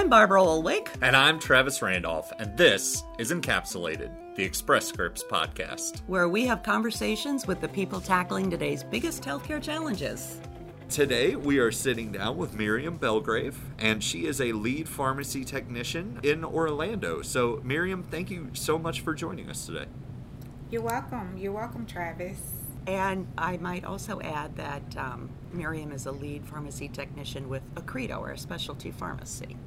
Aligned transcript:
I'm 0.00 0.08
Barbara 0.08 0.40
Olwick. 0.40 0.88
And 1.02 1.14
I'm 1.14 1.38
Travis 1.38 1.82
Randolph, 1.82 2.32
and 2.38 2.56
this 2.56 3.04
is 3.18 3.32
Encapsulated, 3.32 4.34
the 4.34 4.42
Express 4.42 4.86
Scripts 4.86 5.22
podcast, 5.22 6.00
where 6.06 6.26
we 6.26 6.46
have 6.46 6.62
conversations 6.62 7.46
with 7.46 7.60
the 7.60 7.68
people 7.68 8.00
tackling 8.00 8.48
today's 8.48 8.82
biggest 8.82 9.22
healthcare 9.22 9.62
challenges. 9.62 10.40
Today, 10.88 11.36
we 11.36 11.58
are 11.58 11.70
sitting 11.70 12.12
down 12.12 12.38
with 12.38 12.54
Miriam 12.54 12.96
Belgrave, 12.96 13.58
and 13.78 14.02
she 14.02 14.24
is 14.24 14.40
a 14.40 14.52
lead 14.52 14.88
pharmacy 14.88 15.44
technician 15.44 16.18
in 16.22 16.46
Orlando. 16.46 17.20
So, 17.20 17.60
Miriam, 17.62 18.02
thank 18.02 18.30
you 18.30 18.48
so 18.54 18.78
much 18.78 19.02
for 19.02 19.12
joining 19.12 19.50
us 19.50 19.66
today. 19.66 19.84
You're 20.70 20.80
welcome. 20.80 21.36
You're 21.36 21.52
welcome, 21.52 21.84
Travis. 21.84 22.40
And 22.86 23.26
I 23.36 23.58
might 23.58 23.84
also 23.84 24.18
add 24.22 24.56
that 24.56 24.96
um, 24.96 25.28
Miriam 25.52 25.92
is 25.92 26.06
a 26.06 26.12
lead 26.12 26.46
pharmacy 26.46 26.88
technician 26.88 27.50
with 27.50 27.62
Accredo, 27.74 28.18
or 28.20 28.30
a 28.30 28.38
specialty 28.38 28.90
pharmacy. 28.90 29.58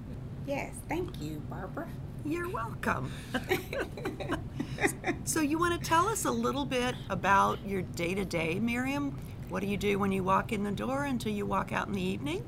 Yes, 0.46 0.74
thank 0.90 1.22
you, 1.22 1.42
Barbara. 1.50 1.88
You're 2.26 2.50
welcome. 2.50 3.12
so, 5.24 5.42
you 5.42 5.58
want 5.58 5.82
to 5.82 5.90
tell 5.90 6.08
us 6.08 6.26
a 6.26 6.32
little 6.32 6.66
bit 6.66 6.96
about 7.10 7.66
your 7.66 7.82
day 7.82 8.14
to 8.14 8.26
day, 8.26 8.60
Miriam? 8.60 9.18
What 9.50 9.62
do 9.62 9.68
you 9.68 9.78
do 9.78 10.00
when 10.00 10.12
you 10.12 10.24
walk 10.24 10.52
in 10.52 10.64
the 10.64 10.72
door 10.72 11.06
until 11.06 11.32
you 11.32 11.46
walk 11.46 11.72
out 11.72 11.88
in 11.88 11.94
the 11.94 12.02
evening? 12.02 12.44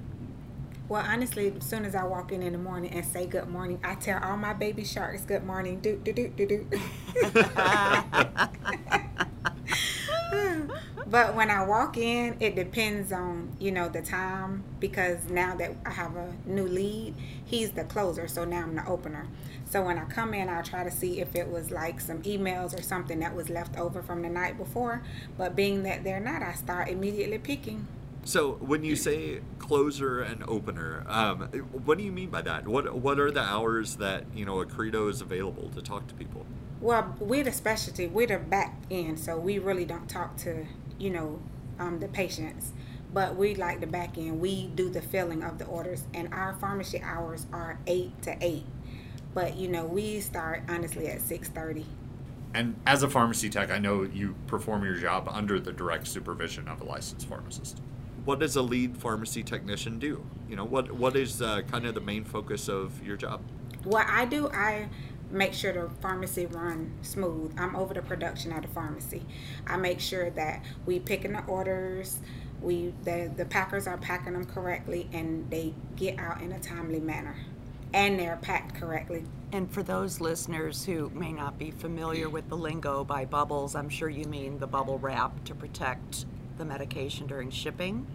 Well, 0.90 1.04
honestly, 1.06 1.54
as 1.58 1.66
soon 1.66 1.86
as 1.86 1.96
I 1.96 2.04
walk 2.04 2.32
in 2.32 2.44
in 2.44 2.54
the 2.54 2.60
morning 2.60 2.92
and 2.92 3.06
say 3.06 3.26
good 3.26 3.48
morning, 3.48 3.80
I 3.84 3.96
tell 3.96 4.22
all 4.24 4.38
my 4.38 4.54
baby 4.54 4.84
sharks 4.84 5.22
good 5.22 5.46
morning. 5.46 5.80
Do 5.80 5.96
do 6.04 6.14
do 6.14 6.30
do 6.30 6.46
do. 6.46 6.68
but 11.16 11.34
when 11.34 11.50
I 11.50 11.64
walk 11.64 11.96
in, 11.96 12.36
it 12.42 12.58
depends 12.58 13.14
on 13.14 13.56
you 13.58 13.72
know 13.72 13.88
the 13.88 14.02
time 14.02 14.66
because 14.82 15.30
now 15.30 15.56
that 15.56 15.72
I 15.86 15.92
have 15.92 16.14
a 16.18 16.34
new 16.46 16.68
lead, 16.68 17.16
he's 17.46 17.72
the 17.72 17.86
closer, 17.86 18.28
so 18.28 18.44
now 18.44 18.64
I'm 18.64 18.76
the 18.76 18.86
opener. 18.86 19.26
So 19.64 19.82
when 19.82 19.98
I 19.98 20.04
come 20.04 20.34
in, 20.34 20.50
I'll 20.50 20.62
try 20.62 20.84
to 20.84 20.92
see 20.92 21.22
if 21.22 21.34
it 21.34 21.48
was 21.48 21.72
like 21.72 22.02
some 22.02 22.22
emails 22.24 22.78
or 22.78 22.82
something 22.82 23.20
that 23.20 23.34
was 23.34 23.50
left 23.50 23.78
over 23.78 24.02
from 24.02 24.24
the 24.24 24.28
night 24.28 24.58
before. 24.58 25.04
But 25.38 25.56
being 25.56 25.84
that 25.84 26.04
they're 26.04 26.20
not, 26.20 26.42
I 26.42 26.52
start 26.52 26.90
immediately 26.90 27.38
picking. 27.38 27.88
So 28.26 28.56
when 28.56 28.84
you 28.84 28.98
say 28.98 29.40
closer 29.58 30.20
and 30.20 30.44
opener, 30.50 31.06
um, 31.08 31.44
what 31.86 31.98
do 31.98 32.04
you 32.04 32.12
mean 32.12 32.30
by 32.30 32.42
that? 32.42 32.68
What 32.68 32.94
what 32.94 33.22
are 33.22 33.32
the 33.32 33.40
hours 33.40 33.96
that 33.96 34.26
you 34.36 34.44
know 34.44 34.58
Accredo 34.58 35.10
is 35.10 35.22
available 35.22 35.70
to 35.76 35.82
talk 35.82 36.08
to 36.08 36.14
people? 36.14 36.46
Well, 36.82 37.16
we're 37.22 37.46
the 37.46 37.54
specialty. 37.54 38.06
We're 38.06 38.28
the 38.28 38.38
back 38.38 38.76
end, 38.92 39.18
so 39.18 39.38
we 39.38 39.60
really 39.60 39.86
don't 39.86 40.10
talk 40.10 40.36
to 40.40 40.66
you 40.98 41.10
know 41.10 41.40
um, 41.80 42.00
the 42.00 42.08
patients. 42.08 42.72
But 43.14 43.38
we 43.38 43.56
like 43.56 43.80
the 43.80 43.88
back 43.88 44.18
end. 44.18 44.42
We 44.42 44.68
do 44.68 44.90
the 44.90 45.02
filling 45.02 45.42
of 45.42 45.58
the 45.58 45.66
orders, 45.66 46.04
and 46.14 46.34
our 46.34 46.54
pharmacy 46.54 47.02
hours 47.02 47.48
are 47.54 47.80
eight 47.88 48.22
to 48.24 48.36
eight. 48.42 48.66
But 49.34 49.56
you 49.56 49.68
know, 49.68 49.86
we 49.86 50.20
start 50.20 50.64
honestly 50.68 51.08
at 51.08 51.22
six 51.22 51.50
thirty. 51.50 51.86
And 52.54 52.76
as 52.86 53.04
a 53.04 53.10
pharmacy 53.10 53.50
tech, 53.50 53.70
I 53.70 53.80
know 53.80 54.04
you 54.04 54.36
perform 54.48 54.84
your 54.84 54.96
job 54.96 55.28
under 55.30 55.60
the 55.60 55.74
direct 55.74 56.08
supervision 56.08 56.68
of 56.70 56.80
a 56.80 56.86
licensed 56.86 57.28
pharmacist 57.28 57.82
what 58.26 58.40
does 58.40 58.56
a 58.56 58.62
lead 58.62 58.98
pharmacy 58.98 59.44
technician 59.44 60.00
do? 60.00 60.26
You 60.50 60.56
know, 60.56 60.66
what 60.66 60.92
what 60.92 61.16
is 61.16 61.42
uh, 61.42 61.62
kind 61.62 61.86
of 61.86 61.94
the 61.96 62.02
main 62.02 62.26
focus 62.26 62.68
of 62.68 63.02
your 63.04 63.16
job? 63.16 63.42
What 63.84 64.08
I 64.10 64.26
do, 64.26 64.50
I 64.50 64.90
make 65.32 65.54
sure 65.54 65.74
the 65.74 65.90
pharmacy 66.02 66.46
run 66.46 66.94
smooth. 67.02 67.54
I'm 67.58 67.76
over 67.76 67.94
the 67.94 68.02
production 68.02 68.52
of 68.52 68.62
the 68.62 68.68
pharmacy. 68.70 69.24
I 69.68 69.78
make 69.78 70.00
sure 70.00 70.30
that 70.32 70.64
we 70.86 71.00
picking 71.00 71.34
the 71.34 71.44
orders, 71.46 72.20
we 72.62 72.94
the 73.04 73.32
the 73.36 73.46
packers 73.46 73.88
are 73.88 73.98
packing 73.98 74.34
them 74.34 74.46
correctly, 74.46 75.10
and 75.14 75.50
they 75.50 75.74
get 75.96 76.20
out 76.20 76.42
in 76.42 76.52
a 76.52 76.60
timely 76.60 77.00
manner, 77.00 77.36
and 77.94 78.20
they're 78.20 78.40
packed 78.42 78.76
correctly. 78.76 79.24
And 79.52 79.72
for 79.72 79.84
those 79.84 80.20
listeners 80.20 80.86
who 80.86 81.10
may 81.14 81.32
not 81.32 81.58
be 81.58 81.72
familiar 81.72 82.30
with 82.30 82.50
the 82.50 82.58
lingo 82.58 83.04
by 83.04 83.26
bubbles, 83.26 83.76
I'm 83.76 83.90
sure 83.90 84.10
you 84.10 84.26
mean 84.26 84.60
the 84.60 84.68
bubble 84.68 85.00
wrap 85.00 85.46
to 85.46 85.56
protect 85.56 86.26
the 86.58 86.66
medication 86.66 87.28
during 87.28 87.52
shipping. 87.52 88.06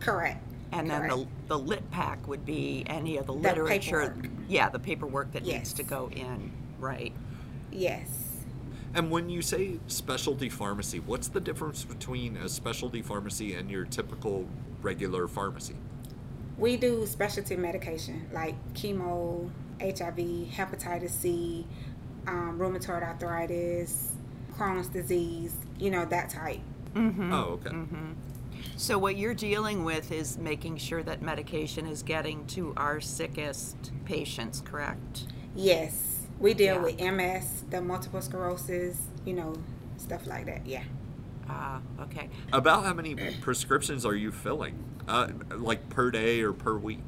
Correct. 0.00 0.42
And 0.72 0.90
then 0.90 1.08
the, 1.08 1.26
the 1.46 1.58
lit 1.58 1.90
pack 1.90 2.26
would 2.26 2.44
be 2.44 2.84
any 2.86 3.16
of 3.16 3.26
the, 3.26 3.32
the 3.32 3.38
literature. 3.38 4.10
Paperwork. 4.10 4.30
Yeah, 4.48 4.68
the 4.68 4.78
paperwork 4.78 5.32
that 5.32 5.44
yes. 5.44 5.54
needs 5.54 5.72
to 5.74 5.82
go 5.82 6.10
in. 6.10 6.52
Right. 6.78 7.12
Yes. 7.72 8.26
And 8.94 9.10
when 9.10 9.28
you 9.28 9.42
say 9.42 9.78
specialty 9.88 10.48
pharmacy, 10.48 11.00
what's 11.00 11.28
the 11.28 11.40
difference 11.40 11.84
between 11.84 12.36
a 12.36 12.48
specialty 12.48 13.02
pharmacy 13.02 13.54
and 13.54 13.70
your 13.70 13.84
typical 13.84 14.46
regular 14.80 15.28
pharmacy? 15.28 15.76
We 16.56 16.76
do 16.76 17.04
specialty 17.06 17.56
medication 17.56 18.28
like 18.32 18.54
chemo, 18.72 19.50
HIV, 19.80 20.48
hepatitis 20.50 21.10
C, 21.10 21.66
um, 22.26 22.58
rheumatoid 22.58 23.02
arthritis, 23.02 24.12
Crohn's 24.56 24.88
disease, 24.88 25.54
you 25.78 25.90
know, 25.90 26.06
that 26.06 26.30
type. 26.30 26.60
Mm-hmm. 26.94 27.32
Oh, 27.32 27.60
okay. 27.60 27.70
Mm-hmm. 27.70 28.12
So, 28.76 28.98
what 28.98 29.16
you're 29.16 29.34
dealing 29.34 29.84
with 29.84 30.12
is 30.12 30.38
making 30.38 30.78
sure 30.78 31.02
that 31.02 31.22
medication 31.22 31.86
is 31.86 32.02
getting 32.02 32.46
to 32.48 32.72
our 32.76 33.00
sickest 33.00 33.92
patients, 34.04 34.60
correct? 34.60 35.26
Yes. 35.54 36.26
We 36.38 36.52
deal 36.52 36.76
yeah. 36.76 36.82
with 36.82 37.00
MS, 37.00 37.64
the 37.70 37.80
multiple 37.80 38.20
sclerosis, 38.20 39.00
you 39.24 39.32
know, 39.32 39.54
stuff 39.96 40.26
like 40.26 40.46
that. 40.46 40.66
Yeah. 40.66 40.84
Ah, 41.48 41.80
uh, 41.98 42.02
okay. 42.02 42.28
About 42.52 42.84
how 42.84 42.92
many 42.92 43.14
prescriptions 43.40 44.04
are 44.04 44.14
you 44.14 44.32
filling? 44.32 44.84
Uh, 45.08 45.28
like 45.56 45.88
per 45.88 46.10
day 46.10 46.40
or 46.42 46.52
per 46.52 46.76
week? 46.76 47.04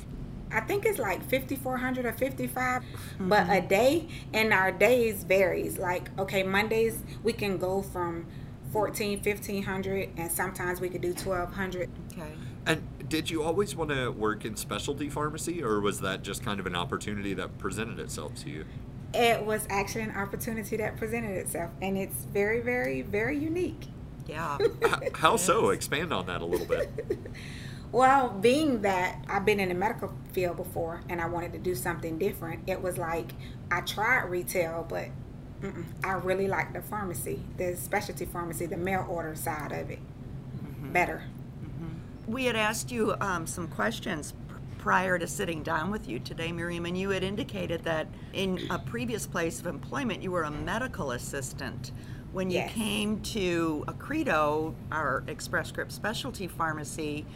I 0.50 0.60
think 0.60 0.86
it's 0.86 0.98
like 0.98 1.28
5400 1.28 2.06
or 2.06 2.12
55 2.12 2.82
mm-hmm. 2.82 3.28
but 3.28 3.50
a 3.50 3.60
day 3.60 4.08
and 4.32 4.52
our 4.52 4.72
days 4.72 5.24
varies 5.24 5.78
like 5.78 6.10
okay 6.18 6.42
Mondays 6.42 7.02
we 7.22 7.32
can 7.32 7.58
go 7.58 7.82
from 7.82 8.26
14 8.72 9.20
1500 9.22 10.10
and 10.16 10.30
sometimes 10.30 10.80
we 10.80 10.88
could 10.88 11.00
do 11.00 11.12
1200 11.12 11.88
okay. 12.12 12.32
And 12.66 13.08
did 13.08 13.30
you 13.30 13.42
always 13.42 13.74
want 13.74 13.90
to 13.90 14.10
work 14.10 14.44
in 14.44 14.56
specialty 14.56 15.08
pharmacy 15.08 15.62
or 15.62 15.80
was 15.80 16.00
that 16.00 16.22
just 16.22 16.44
kind 16.44 16.60
of 16.60 16.66
an 16.66 16.76
opportunity 16.76 17.34
that 17.34 17.56
presented 17.58 17.98
itself 17.98 18.34
to 18.42 18.50
you? 18.50 18.64
It 19.14 19.44
was 19.44 19.66
actually 19.70 20.02
an 20.02 20.14
opportunity 20.16 20.76
that 20.76 20.96
presented 20.96 21.36
itself 21.36 21.70
and 21.80 21.96
it's 21.96 22.24
very 22.24 22.60
very 22.60 23.02
very 23.02 23.38
unique. 23.38 23.86
Yeah. 24.26 24.58
How 25.14 25.36
so? 25.36 25.70
Expand 25.70 26.12
on 26.12 26.26
that 26.26 26.42
a 26.42 26.44
little 26.44 26.66
bit. 26.66 26.90
Well 27.90 28.28
being 28.28 28.82
that 28.82 29.24
i've 29.28 29.46
been 29.46 29.60
in 29.60 29.70
the 29.70 29.74
medical 29.74 30.12
field 30.32 30.56
before 30.58 31.02
and 31.08 31.22
i 31.22 31.26
wanted 31.26 31.52
to 31.54 31.58
do 31.58 31.74
something 31.74 32.18
different 32.18 32.68
it 32.68 32.82
was 32.82 32.98
like 32.98 33.32
i 33.70 33.80
tried 33.80 34.24
retail 34.24 34.84
but 34.86 35.08
Mm-mm. 35.62 35.84
I 36.04 36.12
really 36.12 36.48
like 36.48 36.72
the 36.72 36.82
pharmacy, 36.82 37.40
the 37.56 37.76
specialty 37.76 38.24
pharmacy, 38.24 38.66
the 38.66 38.76
mail 38.76 39.06
order 39.08 39.34
side 39.34 39.72
of 39.72 39.90
it. 39.90 39.98
Mm-hmm. 39.98 40.92
Better. 40.92 41.24
Mm-hmm. 41.64 42.32
We 42.32 42.44
had 42.44 42.56
asked 42.56 42.92
you 42.92 43.14
um, 43.20 43.46
some 43.46 43.68
questions 43.68 44.34
prior 44.78 45.18
to 45.18 45.26
sitting 45.26 45.62
down 45.62 45.90
with 45.90 46.08
you 46.08 46.20
today, 46.20 46.52
Miriam, 46.52 46.86
and 46.86 46.96
you 46.96 47.10
had 47.10 47.24
indicated 47.24 47.82
that 47.84 48.06
in 48.32 48.66
a 48.70 48.78
previous 48.78 49.26
place 49.26 49.58
of 49.60 49.66
employment 49.66 50.22
you 50.22 50.30
were 50.30 50.44
a 50.44 50.50
medical 50.50 51.10
assistant. 51.10 51.92
When 52.32 52.50
you 52.50 52.58
yes. 52.58 52.72
came 52.72 53.20
to 53.22 53.84
Accredo, 53.88 54.74
our 54.92 55.24
Express 55.26 55.68
Script 55.68 55.90
specialty 55.90 56.46
pharmacy, 56.46 57.26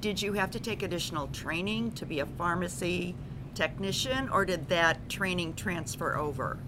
did 0.00 0.22
you 0.22 0.34
have 0.34 0.50
to 0.52 0.60
take 0.60 0.82
additional 0.82 1.26
training 1.28 1.92
to 1.92 2.06
be 2.06 2.20
a 2.20 2.26
pharmacy 2.26 3.14
technician, 3.54 4.28
or 4.28 4.44
did 4.44 4.68
that 4.68 5.08
training 5.08 5.54
transfer 5.54 6.16
over? 6.16 6.58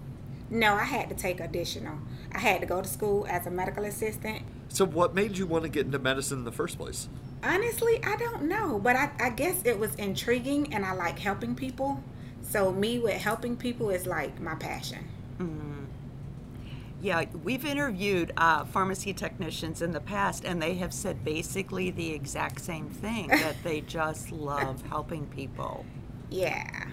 No, 0.49 0.73
I 0.75 0.83
had 0.83 1.09
to 1.09 1.15
take 1.15 1.39
additional. 1.39 1.97
I 2.31 2.39
had 2.39 2.61
to 2.61 2.67
go 2.67 2.81
to 2.81 2.87
school 2.87 3.25
as 3.29 3.47
a 3.47 3.51
medical 3.51 3.83
assistant. 3.85 4.43
So, 4.69 4.85
what 4.85 5.15
made 5.15 5.37
you 5.37 5.47
want 5.47 5.63
to 5.63 5.69
get 5.69 5.85
into 5.85 5.99
medicine 5.99 6.39
in 6.39 6.43
the 6.43 6.51
first 6.51 6.77
place? 6.77 7.09
Honestly, 7.43 8.03
I 8.03 8.15
don't 8.17 8.43
know, 8.43 8.79
but 8.79 8.95
I, 8.95 9.11
I 9.19 9.29
guess 9.29 9.61
it 9.65 9.79
was 9.79 9.95
intriguing 9.95 10.73
and 10.73 10.85
I 10.85 10.93
like 10.93 11.19
helping 11.19 11.55
people. 11.55 12.03
So, 12.41 12.71
me 12.71 12.99
with 12.99 13.15
helping 13.21 13.55
people 13.55 13.89
is 13.89 14.05
like 14.05 14.39
my 14.39 14.55
passion. 14.55 15.07
Mm-hmm. 15.39 15.85
Yeah, 17.01 17.25
we've 17.43 17.65
interviewed 17.65 18.31
uh, 18.37 18.65
pharmacy 18.65 19.13
technicians 19.13 19.81
in 19.81 19.91
the 19.91 19.99
past, 19.99 20.43
and 20.43 20.61
they 20.61 20.75
have 20.75 20.93
said 20.93 21.23
basically 21.23 21.91
the 21.91 22.11
exact 22.11 22.61
same 22.61 22.89
thing 22.89 23.27
that 23.27 23.55
they 23.63 23.81
just 23.87 24.31
love 24.31 24.81
helping 24.87 25.25
people. 25.27 25.85
Yeah. 26.29 26.87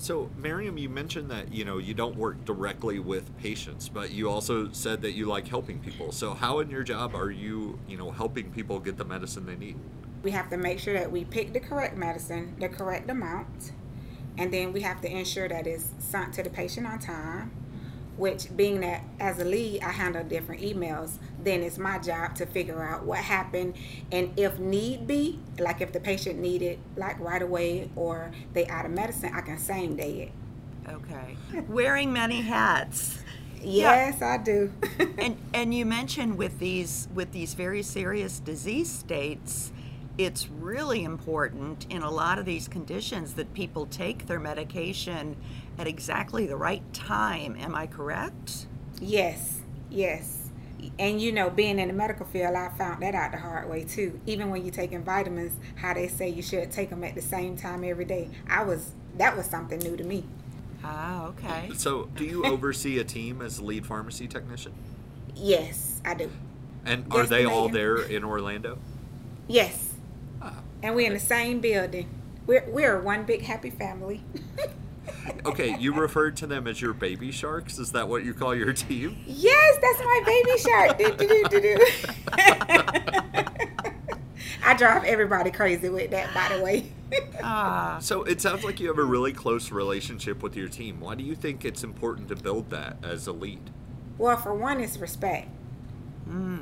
So, 0.00 0.30
Miriam, 0.36 0.78
you 0.78 0.88
mentioned 0.88 1.28
that 1.32 1.52
you 1.52 1.64
know 1.64 1.78
you 1.78 1.92
don't 1.92 2.16
work 2.16 2.44
directly 2.44 3.00
with 3.00 3.36
patients, 3.38 3.88
but 3.88 4.12
you 4.12 4.30
also 4.30 4.70
said 4.70 5.02
that 5.02 5.12
you 5.12 5.26
like 5.26 5.48
helping 5.48 5.80
people. 5.80 6.12
So, 6.12 6.34
how 6.34 6.60
in 6.60 6.70
your 6.70 6.84
job 6.84 7.16
are 7.16 7.32
you, 7.32 7.80
you 7.88 7.96
know, 7.96 8.12
helping 8.12 8.52
people 8.52 8.78
get 8.78 8.96
the 8.96 9.04
medicine 9.04 9.44
they 9.44 9.56
need? 9.56 9.76
We 10.22 10.30
have 10.30 10.50
to 10.50 10.56
make 10.56 10.78
sure 10.78 10.94
that 10.94 11.10
we 11.10 11.24
pick 11.24 11.52
the 11.52 11.58
correct 11.58 11.96
medicine, 11.96 12.54
the 12.60 12.68
correct 12.68 13.10
amount, 13.10 13.72
and 14.36 14.52
then 14.52 14.72
we 14.72 14.82
have 14.82 15.00
to 15.00 15.10
ensure 15.10 15.48
that 15.48 15.66
it's 15.66 15.90
sent 15.98 16.32
to 16.34 16.44
the 16.44 16.50
patient 16.50 16.86
on 16.86 17.00
time. 17.00 17.50
Which 18.18 18.54
being 18.56 18.80
that 18.80 19.02
as 19.20 19.38
a 19.38 19.44
lead 19.44 19.82
I 19.82 19.90
handle 19.90 20.24
different 20.24 20.60
emails, 20.60 21.18
then 21.42 21.62
it's 21.62 21.78
my 21.78 21.98
job 21.98 22.34
to 22.36 22.46
figure 22.46 22.82
out 22.82 23.04
what 23.04 23.18
happened 23.18 23.74
and 24.12 24.32
if 24.36 24.58
need 24.58 25.06
be, 25.06 25.38
like 25.58 25.80
if 25.80 25.92
the 25.92 26.00
patient 26.00 26.38
needed 26.38 26.78
like 26.96 27.18
right 27.20 27.40
away 27.40 27.90
or 27.96 28.32
they 28.52 28.66
out 28.66 28.84
of 28.84 28.90
medicine, 28.90 29.32
I 29.34 29.40
can 29.40 29.58
same 29.58 29.96
day 29.96 30.32
it. 30.86 30.92
Okay. 30.92 31.36
Wearing 31.68 32.12
many 32.12 32.40
hats. 32.40 33.18
Yes, 33.62 34.22
I 34.22 34.38
do. 34.38 34.72
and 35.18 35.36
and 35.52 35.74
you 35.74 35.84
mentioned 35.84 36.38
with 36.38 36.58
these 36.58 37.08
with 37.14 37.32
these 37.32 37.54
very 37.54 37.82
serious 37.82 38.40
disease 38.40 38.90
states, 38.90 39.72
it's 40.16 40.48
really 40.48 41.04
important 41.04 41.86
in 41.90 42.02
a 42.02 42.10
lot 42.10 42.38
of 42.38 42.44
these 42.44 42.68
conditions 42.68 43.34
that 43.34 43.52
people 43.54 43.86
take 43.86 44.26
their 44.26 44.40
medication 44.40 45.36
at 45.78 45.86
exactly 45.86 46.46
the 46.46 46.56
right 46.56 46.82
time. 46.92 47.56
Am 47.56 47.74
I 47.74 47.86
correct? 47.86 48.66
Yes, 49.00 49.60
yes. 49.90 50.50
And 50.98 51.20
you 51.20 51.32
know, 51.32 51.50
being 51.50 51.78
in 51.78 51.88
the 51.88 51.94
medical 51.94 52.26
field, 52.26 52.54
I 52.54 52.68
found 52.70 53.02
that 53.02 53.14
out 53.14 53.32
the 53.32 53.38
hard 53.38 53.68
way 53.68 53.84
too. 53.84 54.20
Even 54.26 54.50
when 54.50 54.64
you're 54.64 54.72
taking 54.74 55.02
vitamins, 55.02 55.56
how 55.76 55.94
they 55.94 56.08
say 56.08 56.28
you 56.28 56.42
should 56.42 56.70
take 56.70 56.90
them 56.90 57.02
at 57.04 57.14
the 57.14 57.22
same 57.22 57.56
time 57.56 57.84
every 57.84 58.04
day. 58.04 58.30
I 58.48 58.62
was 58.64 58.92
that 59.16 59.36
was 59.36 59.46
something 59.46 59.80
new 59.80 59.96
to 59.96 60.04
me. 60.04 60.24
Ah, 60.82 61.26
okay. 61.26 61.72
So, 61.74 62.06
do 62.14 62.24
you 62.24 62.44
oversee 62.46 62.98
a 62.98 63.04
team 63.04 63.42
as 63.42 63.60
lead 63.60 63.86
pharmacy 63.86 64.28
technician? 64.28 64.74
Yes, 65.34 66.00
I 66.04 66.14
do. 66.14 66.30
And 66.84 67.06
are 67.10 67.24
Yes, 67.24 67.28
they 67.28 67.44
all 67.44 67.68
ma'am. 67.68 67.72
there 67.72 67.96
in 68.02 68.24
Orlando? 68.24 68.78
Yes, 69.48 69.94
Ah, 70.40 70.62
and 70.82 70.94
we're 70.94 71.06
in 71.06 71.14
the 71.14 71.20
same 71.20 71.60
building. 71.60 72.08
We're 72.46 72.64
we're 72.68 73.00
one 73.00 73.24
big 73.24 73.42
happy 73.42 73.70
family. 73.70 74.22
Okay, 75.46 75.76
you 75.78 75.94
referred 75.94 76.36
to 76.38 76.46
them 76.46 76.66
as 76.66 76.80
your 76.80 76.92
baby 76.92 77.30
sharks. 77.30 77.78
Is 77.78 77.92
that 77.92 78.08
what 78.08 78.24
you 78.24 78.34
call 78.34 78.54
your 78.54 78.72
team? 78.72 79.16
yes, 79.26 79.78
that's 79.80 79.98
my 80.00 80.22
baby 80.26 80.58
shark. 80.58 80.98
Do, 80.98 81.16
do, 81.16 81.28
do, 81.28 81.60
do, 81.60 81.60
do. 81.60 81.86
I 84.64 84.74
drive 84.76 85.04
everybody 85.04 85.50
crazy 85.50 85.88
with 85.88 86.10
that, 86.10 86.32
by 86.34 86.56
the 86.56 86.62
way. 86.62 86.92
Ah, 87.42 87.98
So 88.02 88.22
it 88.24 88.40
sounds 88.40 88.64
like 88.64 88.80
you 88.80 88.88
have 88.88 88.98
a 88.98 89.04
really 89.04 89.32
close 89.32 89.70
relationship 89.70 90.42
with 90.42 90.56
your 90.56 90.68
team. 90.68 91.00
Why 91.00 91.14
do 91.14 91.24
you 91.24 91.34
think 91.34 91.64
it's 91.64 91.82
important 91.82 92.28
to 92.28 92.36
build 92.36 92.68
that 92.70 92.98
as 93.02 93.26
a 93.26 93.32
lead? 93.32 93.70
Well, 94.18 94.36
for 94.36 94.52
one, 94.52 94.80
it's 94.80 94.98
respect. 94.98 95.48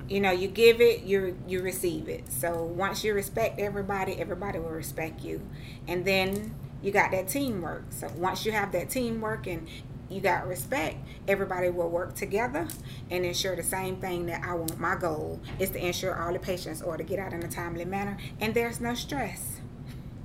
You 0.09 0.21
know, 0.21 0.31
you 0.31 0.47
give 0.47 0.81
it, 0.81 1.03
you 1.03 1.37
you 1.49 1.61
receive 1.61 2.09
it. 2.09 2.31
So 2.31 2.63
once 2.63 3.03
you 3.03 3.13
respect 3.15 3.59
everybody, 3.59 4.13
everybody 4.13 4.61
will 4.61 4.71
respect 4.71 5.25
you, 5.25 5.41
and 5.89 6.05
then 6.05 6.55
you 6.87 6.93
got 6.93 7.11
that 7.11 7.27
teamwork. 7.27 7.83
So 7.91 8.09
once 8.17 8.47
you 8.47 8.53
have 8.53 8.71
that 8.71 8.89
teamwork 8.91 9.49
and 9.49 9.67
you 10.09 10.21
got 10.21 10.47
respect, 10.47 10.99
everybody 11.27 11.69
will 11.69 11.89
work 11.91 12.15
together 12.15 12.69
and 13.11 13.27
ensure 13.27 13.57
the 13.57 13.65
same 13.65 13.97
thing 13.97 14.27
that 14.27 14.45
I 14.45 14.55
want. 14.55 14.79
My 14.79 14.95
goal 14.95 15.41
is 15.59 15.71
to 15.71 15.85
ensure 15.85 16.17
all 16.23 16.33
the 16.33 16.39
patients 16.39 16.81
are 16.83 16.97
to 16.97 17.03
get 17.03 17.19
out 17.19 17.33
in 17.33 17.43
a 17.43 17.49
timely 17.49 17.85
manner, 17.85 18.17
and 18.41 18.55
there's 18.55 18.81
no 18.81 18.95
stress. 18.95 19.61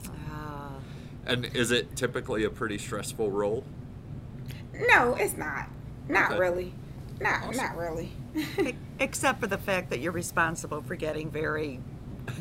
ah. 0.07 0.73
And 1.25 1.45
is 1.45 1.71
it 1.71 1.95
typically 1.95 2.43
a 2.43 2.49
pretty 2.51 2.77
stressful 2.77 3.31
role? 3.31 3.63
No, 4.87 5.15
it's 5.15 5.35
not. 5.35 5.67
Not 6.07 6.29
Okay. 6.33 6.39
really. 6.39 6.73
Not 7.19 7.43
Awesome. 7.45 7.57
not 7.57 7.75
really. 7.75 8.11
Except 8.99 9.39
for 9.39 9.47
the 9.47 9.57
fact 9.57 9.89
that 9.89 9.99
you're 9.99 10.11
responsible 10.11 10.83
for 10.83 10.95
getting 10.95 11.31
very 11.31 11.79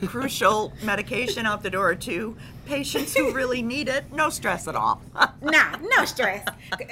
crucial 0.06 0.72
medication 0.82 1.46
out 1.46 1.62
the 1.62 1.70
door 1.70 1.94
to 1.94 2.36
patients 2.66 3.14
who 3.16 3.32
really 3.32 3.62
need 3.62 3.88
it. 3.88 4.12
No 4.12 4.28
stress 4.30 4.68
at 4.68 4.76
all. 4.76 5.00
Nah, 5.42 5.76
no 5.96 6.04
stress. 6.04 6.44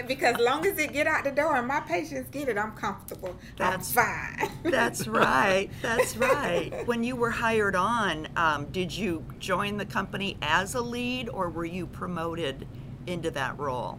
because 0.07 0.37
long 0.39 0.67
as 0.67 0.79
it 0.79 0.93
get 0.93 1.07
out 1.07 1.23
the 1.23 1.31
door 1.31 1.57
and 1.57 1.67
my 1.69 1.81
patients 1.81 2.29
get 2.31 2.49
it, 2.49 2.57
I'm 2.57 2.73
comfortable. 2.73 3.37
That's- 3.59 3.97
I'm 3.97 4.05
fine. 4.39 4.51
That's 4.65 5.07
right. 5.09 5.69
That's 5.83 6.17
right. 6.17 6.87
When 6.87 7.05
you 7.05 7.15
were 7.15 7.31
hired 7.31 7.77
on, 7.77 8.27
um, 8.37 8.65
did 8.73 8.91
you 8.97 9.23
join 9.39 9.77
the 9.77 9.85
company 9.85 10.39
as 10.41 10.75
a 10.75 10.81
lead 10.81 11.29
or 11.29 11.51
were 11.51 11.67
you 11.67 11.87
promoted 11.87 12.67
into 13.07 13.31
that 13.33 13.59
role? 13.59 13.99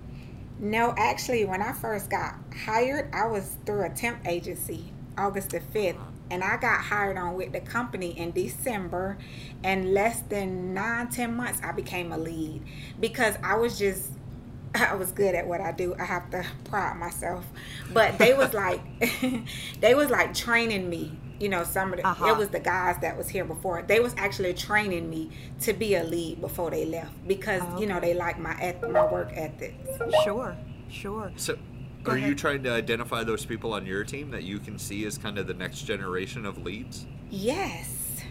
no, 0.61 0.93
actually, 0.97 1.45
when 1.45 1.61
I 1.61 1.71
first 1.71 2.09
got 2.09 2.35
hired, 2.65 3.09
I 3.13 3.25
was 3.27 3.55
through 3.65 3.85
a 3.85 3.89
temp 3.89 4.27
agency, 4.27 4.91
August 5.17 5.51
the 5.51 5.61
5th. 5.61 5.95
And 6.31 6.43
I 6.43 6.57
got 6.57 6.81
hired 6.81 7.17
on 7.17 7.35
with 7.35 7.51
the 7.53 7.59
company 7.59 8.17
in 8.17 8.31
December. 8.31 9.17
And 9.63 9.93
less 9.93 10.21
than 10.21 10.73
nine, 10.73 11.09
ten 11.09 11.35
months, 11.35 11.59
I 11.63 11.71
became 11.71 12.11
a 12.11 12.17
lead 12.17 12.61
because 12.99 13.35
I 13.43 13.55
was 13.55 13.77
just 13.79 14.11
I 14.75 14.93
was 14.95 15.11
good 15.11 15.33
at 15.35 15.47
what 15.47 15.61
I 15.61 15.71
do. 15.71 15.95
I 15.99 16.05
have 16.05 16.29
to 16.31 16.45
pride 16.65 16.97
myself. 16.97 17.45
But 17.91 18.17
they 18.19 18.33
was 18.33 18.53
like 18.65 18.81
they 19.81 19.95
was 19.95 20.09
like 20.09 20.33
training 20.33 20.89
me. 20.89 21.17
You 21.39 21.47
know, 21.47 21.63
some 21.63 21.93
of 21.93 21.99
the 21.99 22.05
Uh-huh. 22.05 22.25
it 22.27 22.37
was 22.37 22.49
the 22.49 22.59
guys 22.59 22.97
that 23.01 23.17
was 23.17 23.29
here 23.29 23.45
before. 23.45 23.81
They 23.81 24.01
was 24.01 24.13
actually 24.17 24.53
training 24.53 25.09
me 25.09 25.29
to 25.61 25.71
be 25.73 25.95
a 25.95 26.03
lead 26.03 26.41
before 26.41 26.69
they 26.69 26.85
left 26.85 27.11
because 27.27 27.61
Oh, 27.65 27.79
you 27.79 27.87
know 27.87 27.99
they 28.01 28.13
like 28.13 28.37
my 28.37 28.53
eth- 28.61 28.81
my 28.89 29.05
work 29.11 29.29
ethics. 29.33 29.89
Sure, 30.25 30.55
sure. 30.89 31.31
So, 31.37 31.57
Go 32.03 32.13
are 32.13 32.17
you 32.17 32.33
trying 32.35 32.63
to 32.63 32.71
identify 32.71 33.23
those 33.23 33.45
people 33.45 33.73
on 33.73 33.85
your 33.85 34.03
team 34.03 34.31
that 34.31 34.43
you 34.43 34.59
can 34.59 34.79
see 34.79 35.05
as 35.05 35.17
kind 35.17 35.37
of 35.37 35.47
the 35.47 35.53
next 35.53 35.81
generation 35.81 36.45
of 36.45 36.57
leads? 36.63 37.05
Yes. 37.29 38.21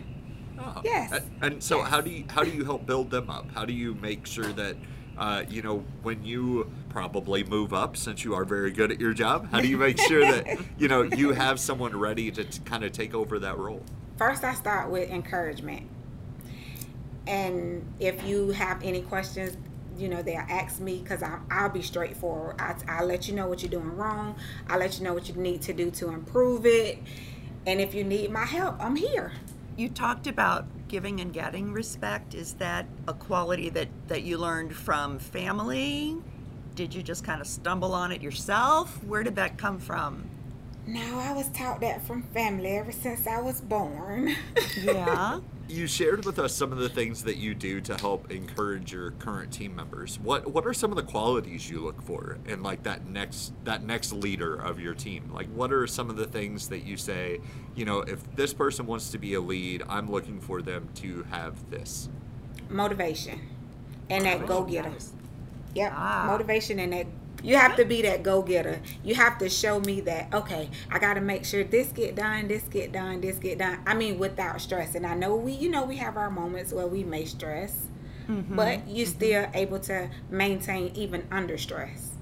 Oh. 0.59 0.81
Yes. 0.85 1.13
And, 1.13 1.25
and 1.43 1.63
so, 1.63 1.79
Yes. 1.79 1.89
how 1.89 2.01
do 2.01 2.11
you 2.11 2.25
how 2.29 2.43
do 2.43 2.51
you 2.51 2.65
help 2.65 2.87
build 2.87 3.11
them 3.11 3.29
up? 3.31 3.51
How 3.53 3.65
do 3.65 3.73
you 3.73 3.95
make 3.95 4.27
sure 4.27 4.53
that 4.55 4.77
uh, 5.17 5.45
you 5.49 5.63
know 5.63 5.85
when 6.03 6.25
you 6.25 6.71
probably 6.89 7.45
move 7.45 7.73
up, 7.75 7.97
since 7.97 8.25
you 8.25 8.35
are 8.35 8.45
very 8.45 8.71
good 8.71 8.91
at 8.91 8.99
your 9.01 9.13
job? 9.13 9.51
How 9.51 9.61
do 9.61 9.69
you 9.69 9.77
make 9.77 10.01
sure 10.01 10.21
that 10.21 10.59
you 10.79 10.89
know 10.89 11.03
you 11.03 11.33
have 11.33 11.61
someone 11.61 11.95
ready 11.97 12.31
to 12.31 12.45
t- 12.45 12.61
kind 12.65 12.85
of 12.85 12.93
take 12.93 13.15
over 13.15 13.39
that 13.39 13.59
role? 13.59 13.85
First, 14.17 14.43
I 14.45 14.55
start 14.55 14.91
with 14.91 15.11
encouragement. 15.11 15.89
And 17.27 17.85
if 18.01 18.25
you 18.25 18.49
have 18.51 18.83
any 18.83 19.03
questions, 19.03 19.57
you 19.99 20.09
know, 20.09 20.23
they'll 20.23 20.39
ask 20.49 20.81
me 20.81 21.01
because 21.03 21.23
I'll 21.51 21.69
be 21.69 21.83
straightforward. 21.83 22.57
I, 22.61 22.75
I'll 22.89 23.07
let 23.07 23.29
you 23.29 23.35
know 23.35 23.47
what 23.47 23.63
you're 23.63 23.71
doing 23.71 23.97
wrong. 23.97 24.37
I'll 24.69 24.79
let 24.79 24.99
you 24.99 25.05
know 25.05 25.13
what 25.13 25.29
you 25.29 25.35
need 25.35 25.63
to 25.63 25.73
do 25.73 25.91
to 25.93 26.11
improve 26.11 26.65
it. 26.67 26.99
And 27.67 27.81
if 27.81 27.95
you 27.95 28.05
need 28.05 28.31
my 28.31 28.45
help, 28.45 28.77
I'm 28.81 28.97
here. 28.97 29.33
You 29.77 29.89
talked 29.89 30.27
about 30.27 30.67
giving 30.89 31.21
and 31.21 31.33
getting 31.33 31.73
respect. 31.73 32.35
Is 32.35 32.55
that 32.55 32.87
a 33.07 33.13
quality 33.13 33.69
that, 33.71 33.89
that 34.09 34.23
you 34.23 34.39
learned 34.39 34.75
from 34.75 35.19
family? 35.19 36.17
Did 36.75 36.95
you 36.95 37.03
just 37.03 37.25
kind 37.25 37.41
of 37.41 37.47
stumble 37.47 37.93
on 37.93 38.13
it 38.13 38.23
yourself? 38.23 39.03
Where 39.05 39.23
did 39.23 39.37
that 39.37 39.59
come 39.59 39.79
from? 39.79 40.29
No, 40.87 41.19
I 41.19 41.33
was 41.33 41.49
taught 41.49 41.81
that 41.83 42.07
from 42.07 42.23
family 42.23 42.79
ever 42.79 42.93
since 42.93 43.27
I 43.27 43.41
was 43.41 43.61
born. 43.61 44.35
Yeah. 44.83 45.41
You 45.69 45.87
shared 45.87 46.25
with 46.25 46.39
us 46.39 46.55
some 46.55 46.73
of 46.73 46.79
the 46.79 46.89
things 46.89 47.25
that 47.25 47.37
you 47.37 47.55
do 47.55 47.83
to 47.83 47.97
help 47.99 48.31
encourage 48.31 48.91
your 48.91 49.11
current 49.13 49.53
team 49.53 49.77
members. 49.77 50.19
What 50.19 50.51
what 50.51 50.67
are 50.67 50.73
some 50.73 50.91
of 50.91 50.97
the 50.97 51.03
qualities 51.03 51.69
you 51.69 51.81
look 51.81 52.01
for 52.01 52.39
in 52.47 52.63
like 52.63 52.85
that 52.85 53.07
next 53.07 53.53
that 53.65 53.85
next 53.85 54.13
leader 54.13 54.55
of 54.55 54.81
your 54.81 54.95
team? 54.95 55.31
Like 55.31 55.47
what 55.49 55.71
are 55.71 55.87
some 55.87 56.09
of 56.09 56.17
the 56.17 56.27
things 56.27 56.69
that 56.69 56.85
you 56.85 56.97
say, 56.97 57.41
you 57.75 57.85
know, 57.85 58.01
if 58.01 58.35
this 58.35 58.55
person 58.55 58.87
wants 58.87 59.11
to 59.11 59.19
be 59.19 59.35
a 59.35 59.41
lead, 59.41 59.83
I'm 59.91 60.11
looking 60.11 60.41
for 60.41 60.63
them 60.63 60.89
to 60.97 61.25
have 61.25 61.69
this. 61.71 62.09
Motivation 62.71 63.39
and 64.09 64.25
that 64.25 64.47
go 64.47 64.65
getter. 64.65 64.89
Nice. 64.89 65.13
Yep. 65.75 65.93
Ah. 65.95 66.25
Motivation 66.29 66.79
and 66.79 66.95
that 66.95 67.07
you 67.43 67.57
have 67.57 67.77
to 67.77 67.85
be 67.85 68.03
that 68.03 68.23
go 68.23 68.43
getter. 68.43 68.81
You 69.05 69.15
have 69.15 69.39
to 69.39 69.49
show 69.49 69.81
me 69.81 70.01
that 70.03 70.33
okay, 70.35 70.71
I 70.91 70.99
got 70.99 71.15
to 71.15 71.21
make 71.21 71.45
sure 71.45 71.65
this 71.65 71.89
get 71.89 72.15
done, 72.15 72.49
this 72.49 72.65
get 72.65 72.93
done, 72.93 73.21
this 73.21 73.37
get 73.39 73.59
done. 73.59 73.81
I 73.87 73.95
mean, 73.95 74.19
without 74.19 74.61
stress. 74.61 74.95
And 74.95 75.07
I 75.07 75.15
know 75.15 75.37
we, 75.37 75.53
you 75.53 75.69
know, 75.69 75.85
we 75.85 75.97
have 75.97 76.17
our 76.17 76.31
moments 76.31 76.73
where 76.73 76.87
we 76.87 77.05
may 77.05 77.25
stress, 77.25 77.87
mm-hmm. 78.29 78.57
but 78.57 78.89
you 78.89 79.05
mm-hmm. 79.05 79.15
still 79.15 79.47
able 79.55 79.79
to 79.81 80.11
maintain 80.31 80.93
even 80.95 81.27
under 81.31 81.57
stress. 81.59 82.13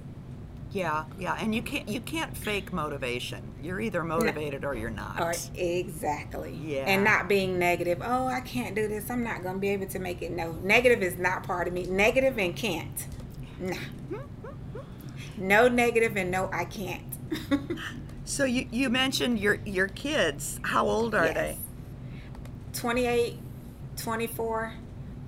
Yeah, 0.73 1.04
yeah, 1.18 1.38
and 1.40 1.54
you 1.54 1.62
can't 1.62 1.88
you 1.88 2.00
can't 2.00 2.37
fake 2.37 2.70
motivation. 2.70 3.42
You're 3.62 3.80
either 3.80 4.04
motivated 4.04 4.62
or 4.62 4.75
you're 4.75 4.90
not. 4.90 5.20
Or 5.20 5.32
exactly. 5.54 6.52
Yeah. 6.62 6.85
And 6.85 7.02
not 7.02 7.28
being 7.28 7.58
negative. 7.58 8.02
Oh, 8.04 8.26
I 8.26 8.40
can't 8.40 8.75
do 8.75 8.87
this. 8.87 9.08
I'm 9.08 9.23
not 9.23 9.42
gonna 9.42 9.58
be 9.58 9.70
able 9.70 9.87
to 9.87 9.99
make 9.99 10.20
it. 10.20 10.32
No, 10.32 10.52
negative 10.62 11.02
is 11.02 11.16
not 11.16 11.44
part 11.44 11.66
of 11.66 11.73
me. 11.73 11.85
Negative 11.85 12.38
and 12.38 12.54
can't. 12.54 13.06
Nah. 13.58 13.75
Hmm? 13.75 14.36
No 15.38 15.69
negative 15.69 16.16
and 16.16 16.31
no 16.31 16.49
I 16.52 16.64
can't. 16.64 17.02
So 18.28 18.45
you, 18.45 18.66
you 18.73 18.90
mentioned 18.90 19.38
your 19.38 19.61
your 19.64 19.87
kids. 19.87 20.59
How 20.64 20.85
old 20.88 21.14
are 21.14 21.26
Yes. 21.26 21.35
they? 21.35 21.57
28, 22.73 23.38
24, 23.97 24.73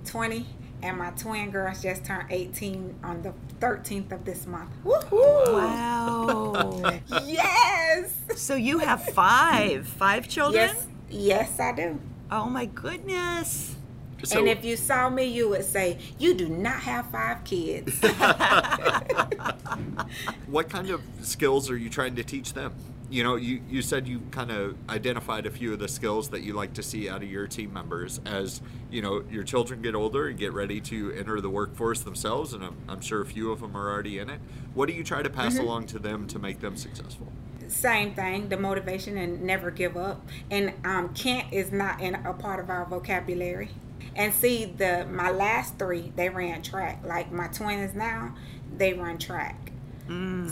20, 0.05 0.47
and 0.83 0.99
my 0.99 1.11
twin 1.11 1.51
girls 1.53 1.81
just 1.81 2.05
turned 2.05 2.27
18 2.31 2.97
on 3.05 3.23
the 3.23 3.33
13th 3.61 4.11
of 4.11 4.25
this 4.25 4.49
month. 4.49 4.71
Woohoo! 4.85 5.53
Wow. 5.53 7.01
Yes! 7.25 8.15
so 8.35 8.57
you 8.57 8.79
have 8.81 9.05
five 9.05 9.87
five 9.87 10.27
children? 10.29 10.69
Yes, 10.69 10.87
yes, 11.09 11.61
I 11.61 11.73
do. 11.73 12.01
Oh 12.33 12.47
my 12.51 12.67
goodness. 12.67 13.77
So 14.25 14.41
and 14.41 14.49
if 14.49 14.65
you 14.65 14.77
saw 14.77 15.09
me, 15.09 15.25
you 15.25 15.49
would 15.51 15.65
say, 15.65 15.99
You 16.19 16.35
do 16.35 16.49
not 16.49 16.81
have 16.81 17.07
five 17.11 17.45
kids. 17.45 17.99
what 20.47 20.69
kind 20.69 20.91
of 20.91 21.01
skills 21.23 21.71
are 21.71 21.77
you 21.77 21.89
trying 21.89 22.17
to 22.17 22.25
teach 22.25 22.53
them? 22.53 22.75
You 23.11 23.23
know, 23.23 23.37
you, 23.37 23.63
you 23.71 23.81
said 23.81 24.07
you 24.07 24.21
kind 24.31 24.51
of 24.51 24.77
identified 24.91 25.47
a 25.47 25.51
few 25.51 25.73
of 25.73 25.79
the 25.79 25.89
skills 25.89 26.29
that 26.29 26.43
you 26.43 26.53
like 26.53 26.75
to 26.75 26.83
see 26.83 27.09
out 27.09 27.23
of 27.23 27.31
your 27.31 27.47
team 27.47 27.73
members 27.73 28.21
as, 28.27 28.61
you 28.91 29.01
know, 29.01 29.25
your 29.31 29.45
children 29.45 29.81
get 29.81 29.95
older 29.95 30.29
and 30.29 30.39
get 30.39 30.53
ready 30.53 30.79
to 30.83 31.13
enter 31.13 31.41
the 31.41 31.49
workforce 31.49 32.01
themselves, 32.03 32.53
and 32.53 32.63
I'm, 32.63 32.77
I'm 32.87 33.01
sure 33.01 33.23
a 33.23 33.27
few 33.27 33.51
of 33.51 33.61
them 33.61 33.75
are 33.77 33.91
already 33.91 34.19
in 34.19 34.29
it. 34.29 34.41
What 34.75 34.89
do 34.89 34.95
you 34.95 35.05
try 35.05 35.23
to 35.23 35.31
pass 35.31 35.55
Mm-hmm. 35.55 35.59
along 35.59 35.87
to 35.87 35.99
them 35.99 36.27
to 36.29 36.39
make 36.39 36.61
them 36.61 36.77
successful? 36.77 37.33
Same 37.67 38.15
thing, 38.15 38.49
the 38.51 38.57
motivation 38.59 39.17
and 39.19 39.43
never 39.43 39.71
give 39.71 39.97
up. 39.97 40.27
And 40.51 40.73
um, 40.85 41.13
can't 41.15 41.51
is 41.53 41.73
not 41.73 42.01
in 42.01 42.15
a 42.15 42.33
part 42.35 42.61
of 42.61 42.69
our 42.71 42.85
vocabulary. 42.87 43.71
And 44.17 44.33
see, 44.35 44.65
the 44.65 45.07
my 45.11 45.31
last 45.31 45.79
three, 45.79 46.13
they 46.17 46.29
ran 46.29 46.63
track. 46.63 47.03
Like 47.05 47.31
my 47.31 47.47
twins 47.49 47.95
now, 47.95 48.35
they 48.77 48.93
run 48.95 49.19
track. 49.19 49.73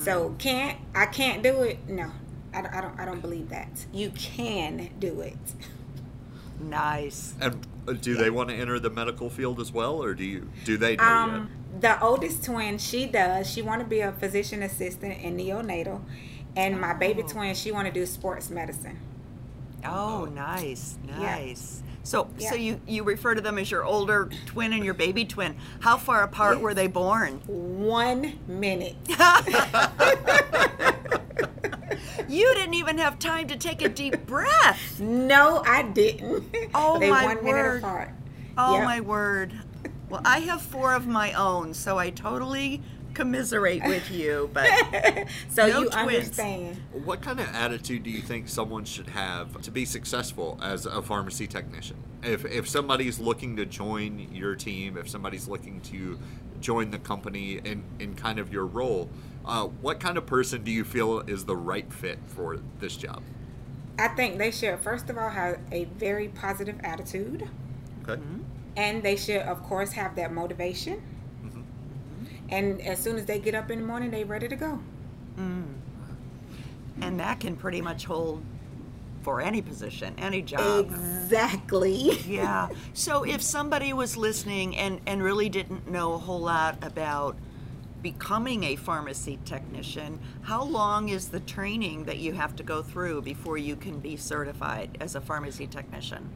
So 0.03 0.35
can't 0.39 0.79
I 0.95 1.07
can't 1.07 1.43
do 1.43 1.63
it? 1.63 1.89
No, 1.89 2.11
I 2.53 2.61
don't, 2.63 2.75
I 2.75 2.81
don't. 2.83 3.01
I 3.01 3.05
don't 3.07 3.21
believe 3.23 3.49
that. 3.49 3.87
You 3.93 4.11
can 4.11 4.91
do 4.99 5.21
it. 5.23 5.37
Nice. 6.61 7.35
And 7.41 7.67
uh, 7.89 7.93
do 7.93 8.15
they 8.17 8.31
want 8.31 8.49
to 8.51 8.55
enter 8.55 8.79
the 8.79 8.91
medical 8.91 9.31
field 9.31 9.61
as 9.61 9.73
well, 9.73 10.03
or 10.03 10.15
do 10.15 10.25
you 10.25 10.49
do 10.65 10.77
they 10.77 10.97
know 10.97 11.05
Um, 11.05 11.51
the 11.81 12.01
oldest 12.03 12.45
twin, 12.45 12.79
she 12.79 13.07
does. 13.07 13.49
She 13.51 13.63
want 13.63 13.81
to 13.83 13.87
be 13.87 14.01
a 14.01 14.13
physician 14.13 14.63
assistant 14.63 15.21
in 15.23 15.37
neonatal, 15.37 16.03
and 16.57 16.81
my 16.81 16.95
baby 16.95 17.23
Oh. 17.23 17.29
twin, 17.29 17.55
she 17.55 17.73
want 17.73 17.87
to 17.87 17.93
do 17.93 18.07
sports 18.07 18.51
medicine. 18.51 18.99
Oh, 19.85 20.25
nice, 20.35 20.97
Yeah. 21.07 21.53
So, 22.07 22.29
Yeah. 22.39 22.51
so 22.51 22.55
you 22.55 22.81
you 22.87 23.03
refer 23.03 23.35
to 23.35 23.41
them 23.41 23.59
as 23.59 23.69
your 23.69 23.85
older 23.85 24.31
twin 24.47 24.73
and 24.73 24.85
your 24.85 24.95
baby 24.95 25.25
twin. 25.25 25.57
How 25.81 25.97
far 25.97 26.23
apart 26.23 26.55
Yes. 26.59 26.63
were 26.63 26.73
they 26.73 26.87
born? 26.87 27.41
One 27.47 28.39
minute. 28.47 28.95
You 32.29 32.53
didn't 32.55 32.75
even 32.75 32.99
have 32.99 33.19
time 33.21 33.47
to 33.49 33.57
take 33.57 33.81
a 33.83 33.89
deep 33.89 34.27
breath. 34.27 34.99
No, 35.01 35.63
I 35.65 35.83
didn't. 35.83 36.45
Oh, 36.75 36.99
they 36.99 37.09
my 37.09 37.25
one 37.25 37.37
word. 37.37 37.45
minute 37.45 37.79
apart. 37.79 38.11
Oh 38.59 38.75
Yep. 38.75 38.85
my 38.85 39.01
word. 39.01 39.53
Well, 40.09 40.23
I 40.25 40.41
have 40.41 40.61
four 40.61 40.93
of 40.95 41.07
my 41.07 41.33
own, 41.33 41.73
so 41.73 41.99
I 41.99 42.11
totally 42.11 42.83
commiserate 43.17 43.83
with 43.85 44.11
you. 44.11 44.51
But 44.53 44.69
so 45.49 45.67
No 45.67 45.81
you 45.83 45.89
twins. 45.91 45.95
understand. 46.29 46.77
What 47.05 47.23
kind 47.23 47.41
of 47.41 47.49
attitude 47.55 48.03
do 48.05 48.11
you 48.11 48.21
think 48.21 48.49
someone 48.49 48.85
should 48.85 49.09
have 49.09 49.61
to 49.63 49.71
be 49.71 49.85
successful 49.85 50.59
as 50.63 50.87
a 50.87 51.03
pharmacy 51.03 51.47
technician? 51.47 51.97
If 52.23 52.45
if 52.45 52.69
somebody's 52.69 53.19
looking 53.19 53.57
to 53.57 53.67
join 53.67 54.19
your 54.33 54.55
team, 54.55 54.97
if 54.97 55.09
somebody's 55.09 55.49
looking 55.49 55.81
to 55.93 56.19
join 56.61 56.91
the 56.91 56.99
company 56.99 57.55
in 57.65 57.83
in 57.99 58.15
kind 58.15 58.39
of 58.39 58.53
your 58.53 58.67
role, 58.67 59.09
uh, 59.45 59.65
what 59.65 59.99
kind 60.01 60.19
of 60.19 60.27
person 60.27 60.63
do 60.63 60.71
you 60.71 60.85
feel 60.85 61.21
is 61.21 61.45
the 61.47 61.57
right 61.57 61.93
fit 61.93 62.19
for 62.27 62.59
this 62.81 62.97
job? 62.97 63.23
I 63.99 64.09
think 64.09 64.37
they 64.39 64.51
should 64.51 64.79
first 64.81 65.09
of 65.09 65.17
all 65.17 65.31
have 65.31 65.59
a 65.73 65.85
very 65.85 66.29
positive 66.29 66.79
attitude, 66.85 67.49
Okay. 68.07 68.21
and 68.77 69.03
they 69.03 69.17
should 69.17 69.41
of 69.43 69.63
course 69.63 69.93
have 69.93 70.17
that 70.17 70.33
motivation. 70.33 71.01
And 72.49 72.81
as 72.83 72.99
soon 72.99 73.17
as 73.17 73.27
they 73.27 73.39
get 73.39 73.55
up 73.55 73.71
in 73.71 73.81
the 73.81 73.87
morning, 73.87 74.11
they 74.11 74.25
ready 74.25 74.49
to 74.49 74.57
go. 74.57 74.81
Mm. 75.39 75.65
and 77.03 77.21
that 77.21 77.41
can 77.41 77.57
pretty 77.57 77.83
much 77.83 78.07
hold 78.07 78.43
for 79.23 79.41
any 79.43 79.61
position, 79.61 80.15
any 80.19 80.41
job. 80.41 80.87
Exactly. 80.87 82.13
Yeah. 82.27 82.69
So 82.95 83.25
if 83.25 83.43
somebody 83.43 83.93
was 83.93 84.17
listening 84.17 84.77
and, 84.77 85.01
and 85.07 85.23
really 85.23 85.49
didn't 85.49 85.91
know 85.91 86.15
a 86.15 86.19
whole 86.19 86.41
lot 86.41 86.79
about 86.83 87.37
becoming 88.03 88.63
a 88.65 88.77
pharmacy 88.77 89.39
technician, 89.45 90.21
how 90.43 90.63
long 90.63 91.09
is 91.09 91.29
the 91.29 91.41
training 91.41 92.05
that 92.05 92.19
you 92.19 92.33
have 92.33 92.55
to 92.57 92.63
go 92.63 92.83
through 92.83 93.23
before 93.23 93.59
you 93.59 93.75
can 93.77 93.99
be 93.99 94.17
certified 94.17 94.97
as 95.01 95.15
a 95.17 95.21
pharmacy 95.21 95.67
technician? 95.67 96.31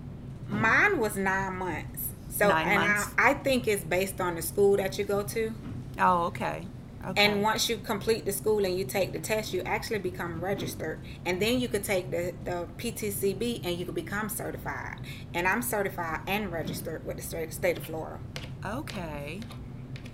Mine 0.48 0.98
was 0.98 1.16
nine 1.16 1.54
months. 1.56 2.08
So 2.28 2.48
Nine 2.48 2.66
and 2.66 2.88
months. 2.88 3.10
I, 3.16 3.30
I 3.30 3.34
think 3.34 3.68
it's 3.68 3.84
based 3.84 4.20
on 4.20 4.34
the 4.34 4.42
school 4.42 4.76
that 4.78 4.98
you 4.98 5.04
go 5.04 5.22
to. 5.22 5.52
Oh, 6.00 6.24
okay. 6.24 6.66
Okay. 7.06 7.24
And 7.24 7.42
once 7.42 7.68
you 7.68 7.78
complete 7.78 8.26
the 8.26 8.32
school 8.32 8.64
and 8.64 8.76
you 8.76 8.84
take 8.84 9.12
the 9.12 9.18
test, 9.18 9.54
you 9.54 9.62
actually 9.62 10.00
become 10.00 10.38
registered. 10.38 11.00
And 11.24 11.40
then 11.40 11.58
you 11.58 11.66
could 11.66 11.82
take 11.82 12.10
the, 12.10 12.34
the 12.44 12.68
PTCB 12.76 13.64
and 13.64 13.78
you 13.78 13.86
could 13.86 13.94
become 13.94 14.28
certified. 14.28 14.98
And 15.32 15.48
I'm 15.48 15.62
certified 15.62 16.20
and 16.26 16.52
registered 16.52 17.06
with 17.06 17.16
the 17.16 17.22
state, 17.22 17.52
state 17.54 17.78
of 17.78 17.84
Florida. 17.84 18.18
okay. 18.66 19.40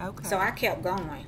Okay. 0.00 0.28
So 0.28 0.38
I 0.38 0.50
kept 0.50 0.82
going. 0.82 1.24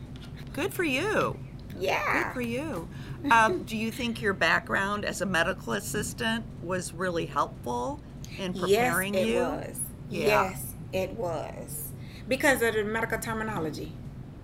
Good 0.53 0.73
for 0.73 0.85
you. 0.85 1.39
Yeah. 1.79 2.25
Good 2.25 2.35
for 2.35 2.41
you. 2.41 2.89
Um, 3.31 3.65
do 3.65 3.77
you 3.77 3.91
think 3.91 4.21
your 4.21 4.35
background 4.35 5.05
as 5.05 5.23
a 5.23 5.27
medical 5.27 5.73
assistant 5.73 6.45
was 6.63 6.93
really 6.93 7.27
helpful 7.27 8.01
in 8.39 8.53
preparing 8.53 9.15
you? 9.15 9.21
yes, 9.21 9.27
it 9.27 9.29
you? 9.29 9.41
was. 9.41 9.81
Yeah. 10.11 10.27
Yes, 10.27 10.75
it 10.93 11.11
was. 11.15 11.93
Because 12.29 12.63
of 12.63 12.75
the 12.75 12.85
medical 12.85 13.19
terminology. 13.19 13.93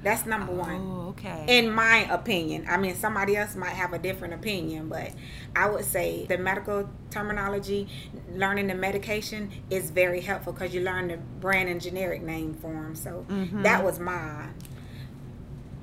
That's 0.05 0.27
number 0.27 0.53
one. 0.53 0.75
Oh, 0.75 1.09
okay. 1.09 1.47
In 1.49 1.73
my 1.73 2.07
opinion, 2.13 2.67
I 2.69 2.77
mean, 2.77 2.95
somebody 2.95 3.37
else 3.37 3.57
might 3.57 3.71
have 3.71 3.95
a 3.95 3.99
different 3.99 4.35
opinion, 4.35 4.89
but 4.91 5.13
I 5.57 5.69
would 5.69 5.87
say 5.87 6.27
the 6.27 6.37
medical 6.37 6.91
terminology, 7.11 7.89
learning 8.35 8.67
the 8.67 8.75
medication 8.75 9.51
is 9.71 9.91
very 9.91 10.21
helpful 10.21 10.53
because 10.53 10.75
you 10.75 10.83
learn 10.83 11.09
the 11.09 11.17
brand 11.17 11.71
and 11.71 11.81
generic 11.81 12.23
name 12.23 12.53
for 12.53 12.71
them. 12.73 12.95
So 12.95 13.25
mm-hmm. 13.29 13.63
that 13.63 13.83
was 13.83 13.99
mine. 13.99 14.53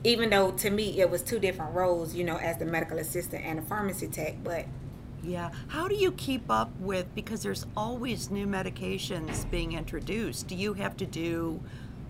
Even 0.04 0.30
though 0.30 0.52
to 0.52 0.70
me 0.70 1.00
it 1.00 1.10
was 1.10 1.24
two 1.24 1.40
different 1.40 1.74
roles, 1.74 2.14
you 2.14 2.24
know, 2.24 2.38
as 2.38 2.58
the 2.58 2.66
medical 2.66 3.00
assistant 3.00 3.44
and 3.44 3.58
a 3.60 3.62
pharmacy 3.64 4.08
tech, 4.08 4.36
but 4.44 4.66
Yeah. 5.24 5.52
How 5.68 5.88
do 5.88 5.96
you 5.96 6.12
keep 6.12 6.50
up 6.50 6.72
with 6.80 7.14
because 7.16 7.44
there's 7.44 7.66
always 7.76 8.32
new 8.32 8.48
medications 8.48 9.50
being 9.50 9.74
introduced? 9.74 10.48
Do 10.48 10.56
you 10.56 10.74
have 10.74 10.98
to 10.98 11.06
do 11.06 11.62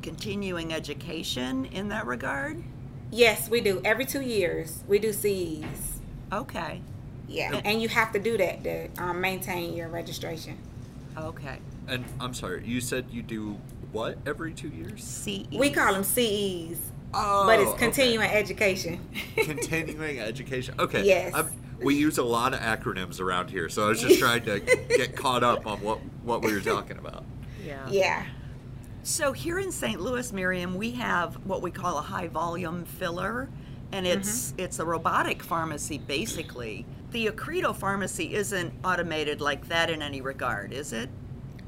continuing 0.01 0.73
education 0.73 1.65
in 1.65 1.89
that 1.89 2.05
regard? 2.05 2.61
yes, 3.11 3.49
we 3.49 3.59
do. 3.61 3.81
Every 3.83 4.05
two 4.05 4.21
years, 4.21 4.83
we 4.87 4.97
do 4.99 5.11
CEs. 5.11 5.99
Okay. 6.31 6.81
Yeah, 7.27 7.61
and 7.65 7.81
you 7.81 7.89
have 7.89 8.11
to 8.13 8.19
do 8.19 8.37
that 8.37 8.63
to 8.63 8.87
um, 8.97 9.21
maintain 9.21 9.73
your 9.73 9.87
registration. 9.89 10.57
Okay. 11.17 11.59
And 11.87 12.05
I'm 12.19 12.33
sorry, 12.33 12.65
you 12.65 12.79
said 12.81 13.05
you 13.11 13.21
do 13.21 13.57
what 13.91 14.17
every 14.25 14.53
two 14.53 14.69
years? 14.69 15.03
CE. 15.03 15.45
We 15.51 15.71
call 15.71 15.93
them 15.93 16.03
CEs, 16.03 16.79
Oh, 17.13 17.45
but 17.45 17.59
it's 17.59 17.69
okay. 17.71 17.79
continuing 17.79 18.29
education. 18.29 19.05
continuing 19.35 20.19
education. 20.19 20.75
Okay. 20.79 21.03
Yes. 21.05 21.33
I'm- 21.33 21.51
we 21.81 21.95
use 21.95 22.19
a 22.19 22.23
lot 22.23 22.53
of 22.53 22.59
acronyms 22.59 23.19
around 23.19 23.49
here, 23.49 23.67
so 23.67 23.85
I 23.85 23.89
was 23.89 23.99
just 24.01 24.19
trying 24.19 24.43
to 24.45 24.59
get 24.89 25.15
caught 25.15 25.43
up 25.43 25.65
on 25.65 25.81
what 25.81 25.97
what 26.23 26.43
we 26.43 26.53
were 26.53 26.61
talking 26.61 26.97
about. 26.99 27.23
Yeah. 27.65 27.87
yeah. 27.89 28.25
So 29.03 29.31
here 29.31 29.59
in 29.59 29.71
St. 29.71 29.99
Louis, 29.99 30.31
Miriam, 30.31 30.75
we 30.75 30.91
have 30.91 31.33
what 31.45 31.63
we 31.63 31.71
call 31.71 31.97
a 31.97 32.01
high 32.01 32.27
volume 32.27 32.85
filler, 32.85 33.49
and 33.91 34.05
it's 34.05 34.51
mm-hmm. 34.51 34.61
it's 34.61 34.77
a 34.79 34.85
robotic 34.85 35.41
pharmacy 35.41 35.97
basically. 35.97 36.85
The 37.11 37.25
Accredo 37.27 37.75
pharmacy 37.75 38.35
isn't 38.35 38.73
automated 38.83 39.41
like 39.41 39.67
that 39.69 39.89
in 39.89 40.01
any 40.01 40.21
regard, 40.21 40.71
is 40.71 40.93
it? 40.93 41.09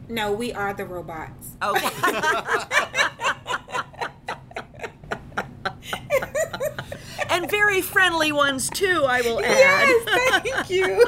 No, 0.07 0.31
we 0.31 0.53
are 0.53 0.73
the 0.73 0.85
robots. 0.85 1.57
Okay. 1.61 1.89
and 7.29 7.49
very 7.49 7.81
friendly 7.81 8.31
ones 8.31 8.69
too, 8.69 9.03
I 9.07 9.21
will 9.21 9.43
add. 9.43 9.47
Yes, 9.47 10.41
thank 10.43 10.69
you. 10.69 11.03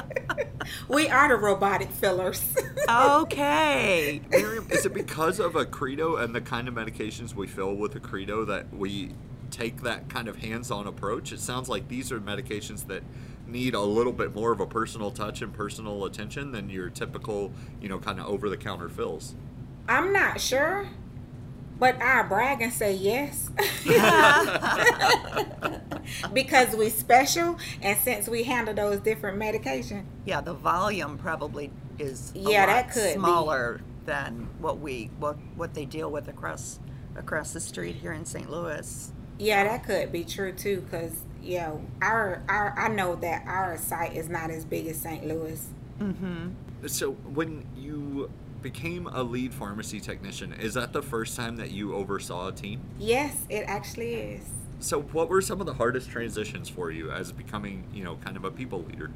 we 0.88 1.08
are 1.08 1.28
the 1.28 1.36
robotic 1.36 1.90
fillers. 1.90 2.42
Okay. 2.88 4.20
Miriam, 4.30 4.64
is 4.70 4.86
it 4.86 4.94
because 4.94 5.40
of 5.40 5.54
Accredo 5.54 6.22
and 6.22 6.32
the 6.32 6.40
kind 6.40 6.68
of 6.68 6.74
medications 6.74 7.34
we 7.34 7.48
fill 7.48 7.74
with 7.74 8.00
Accredo 8.00 8.46
that 8.46 8.72
we 8.72 9.10
take 9.50 9.82
that 9.82 10.08
kind 10.08 10.28
of 10.28 10.36
hands-on 10.36 10.86
approach? 10.86 11.32
It 11.32 11.40
sounds 11.40 11.68
like 11.68 11.88
these 11.88 12.12
are 12.12 12.20
medications 12.20 12.86
that 12.86 13.02
need 13.44 13.74
a 13.74 13.80
little 13.80 14.12
bit 14.12 14.36
more 14.36 14.52
of 14.52 14.60
a 14.60 14.66
personal 14.66 15.10
touch 15.10 15.42
and 15.42 15.52
personal 15.52 16.04
attention 16.04 16.52
than 16.52 16.70
your 16.70 16.88
typical, 16.88 17.52
you 17.80 17.88
know, 17.88 17.98
kind 17.98 18.20
of 18.20 18.26
over-the-counter 18.26 18.88
fills. 18.88 19.34
I'm 19.88 20.12
not 20.12 20.40
sure, 20.40 20.88
but 21.78 22.00
I 22.02 22.22
brag 22.22 22.62
and 22.62 22.72
say 22.72 22.94
yes. 22.94 23.50
because 26.32 26.74
we 26.76 26.88
special, 26.90 27.56
and 27.82 27.98
since 27.98 28.28
we 28.28 28.44
handle 28.44 28.74
those 28.74 29.00
different 29.00 29.38
medication, 29.38 30.06
Yeah, 30.24 30.40
the 30.40 30.54
volume 30.54 31.18
probably 31.18 31.70
is 31.98 32.32
a 32.34 32.38
Yeah, 32.38 32.60
lot 32.60 32.66
that 32.66 32.92
could 32.92 33.08
be. 33.14 33.14
smaller 33.14 33.80
than 34.04 34.48
what 34.60 34.78
we 34.78 35.10
what 35.18 35.36
what 35.56 35.74
they 35.74 35.84
deal 35.84 36.10
with 36.10 36.28
across 36.28 36.78
across 37.16 37.52
the 37.52 37.60
street 37.60 37.96
here 37.96 38.12
in 38.12 38.24
St. 38.24 38.50
Louis. 38.50 39.12
yeah, 39.38 39.64
that 39.64 39.84
could 39.84 40.12
be 40.12 40.24
true 40.24 40.52
too. 40.52 40.82
Because 40.82 41.22
yeah, 41.42 41.72
our 42.02 42.42
our 42.48 42.74
I 42.78 42.88
know 42.88 43.16
that 43.16 43.44
our 43.46 43.76
site 43.78 44.14
is 44.14 44.28
not 44.28 44.50
as 44.50 44.64
big 44.64 44.86
as 44.86 44.96
St. 44.98 45.26
Louis. 45.26 45.66
Mm-hmm. 46.00 46.48
So 46.86 47.12
when 47.12 47.66
you 47.76 48.30
became 48.72 49.06
a 49.06 49.22
lead 49.22 49.54
pharmacy 49.54 50.00
technician, 50.00 50.52
is 50.54 50.74
that 50.74 50.92
the 50.92 51.00
first 51.00 51.36
time 51.36 51.54
that 51.54 51.70
you 51.70 51.94
oversaw 51.94 52.48
a 52.48 52.52
team? 52.52 52.80
Yes, 52.98 53.46
it 53.48 53.62
actually 53.68 54.14
is. 54.14 54.42
So, 54.80 55.02
what 55.02 55.28
were 55.28 55.40
some 55.40 55.60
of 55.60 55.66
the 55.66 55.74
hardest 55.74 56.10
transitions 56.10 56.68
for 56.68 56.90
you 56.90 57.12
as 57.12 57.30
becoming, 57.30 57.84
you 57.94 58.02
know, 58.02 58.16
kind 58.16 58.36
of 58.36 58.44
a 58.44 58.50
people 58.50 58.82
leader? 58.82 59.12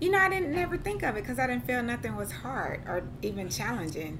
You 0.00 0.10
know, 0.10 0.18
I 0.18 0.30
didn't 0.30 0.52
never 0.54 0.78
think 0.78 1.02
of 1.02 1.16
it 1.16 1.22
because 1.22 1.38
I 1.38 1.46
didn't 1.46 1.66
feel 1.66 1.82
nothing 1.82 2.16
was 2.16 2.32
hard 2.32 2.80
or 2.86 3.02
even 3.20 3.50
challenging. 3.50 4.18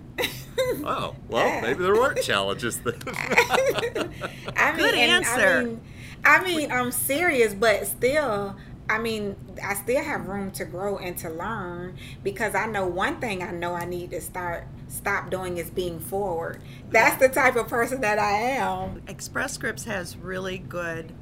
Oh, 0.85 1.15
well, 1.29 1.47
Yeah. 1.55 1.61
maybe 1.63 1.83
there 1.83 1.95
weren't 1.95 2.21
challenges 2.23 2.79
then. 2.81 2.95
I 3.07 4.73
mean, 4.73 4.77
Good 4.77 4.95
answer. 4.97 5.41
I 5.61 5.65
mean, 5.65 5.81
I 6.27 6.45
mean, 6.45 6.71
I'm 6.73 6.93
serious, 6.93 7.55
but 7.55 7.87
still, 7.87 8.57
I 8.89 8.99
mean, 8.99 9.37
I 9.63 9.75
still 9.75 10.03
have 10.03 10.29
room 10.29 10.51
to 10.53 10.65
grow 10.65 10.99
and 10.99 11.17
to 11.19 11.31
learn 11.31 11.97
because 12.23 12.55
I 12.55 12.67
know 12.67 12.87
one 12.87 13.21
thing 13.21 13.43
I 13.43 13.51
know 13.51 13.75
I 13.75 13.85
need 13.85 14.11
to 14.13 14.21
start 14.21 14.67
stop 14.89 15.31
doing 15.31 15.57
is 15.59 15.71
being 15.71 15.99
forward. 15.99 16.63
That's 16.91 17.17
the 17.21 17.29
type 17.29 17.57
of 17.57 17.69
person 17.69 18.01
that 18.03 18.19
I 18.19 18.33
am. 18.33 19.03
Express 19.09 19.55
Scripts 19.55 19.85
has 19.85 20.17
really 20.17 20.59
good 20.59 21.13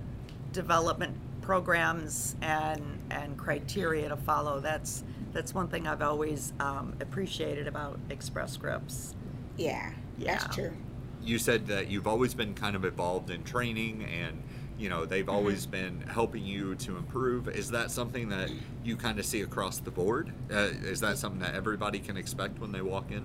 development 0.52 1.16
programs 1.42 2.36
and 2.40 3.00
and 3.10 3.36
criteria 3.38 4.08
to 4.08 4.16
follow. 4.16 4.60
That's 4.60 5.04
that's 5.32 5.54
one 5.54 5.68
thing 5.68 5.86
I've 5.86 6.02
always 6.02 6.52
um, 6.60 6.96
appreciated 7.00 7.66
about 7.66 7.98
Express 8.10 8.52
Scripts. 8.52 9.14
Yeah, 9.56 9.92
Yeah. 10.16 10.44
that's 10.44 10.48
true. 10.48 10.72
you 11.20 11.38
said 11.38 11.66
that 11.68 11.88
you've 11.88 12.06
always 12.06 12.34
been 12.34 12.54
kind 12.54 12.76
of 12.76 12.84
involved 12.84 13.30
in 13.30 13.44
training 13.44 14.04
and 14.04 14.42
you 14.78 14.88
know 14.88 15.04
they've 15.04 15.28
always 15.28 15.66
been 15.66 16.00
helping 16.02 16.44
you 16.44 16.74
to 16.76 16.96
improve. 16.96 17.48
Is 17.48 17.70
that 17.70 17.90
something 17.90 18.28
that 18.30 18.50
you 18.84 18.96
kind 18.96 19.18
of 19.18 19.24
see 19.24 19.42
across 19.42 19.78
the 19.78 19.90
board? 19.90 20.32
Uh, 20.50 20.70
is 20.82 21.00
that 21.00 21.18
something 21.18 21.40
that 21.40 21.54
everybody 21.54 21.98
can 21.98 22.16
expect 22.16 22.58
when 22.58 22.72
they 22.72 22.82
walk 22.82 23.10
in 23.10 23.24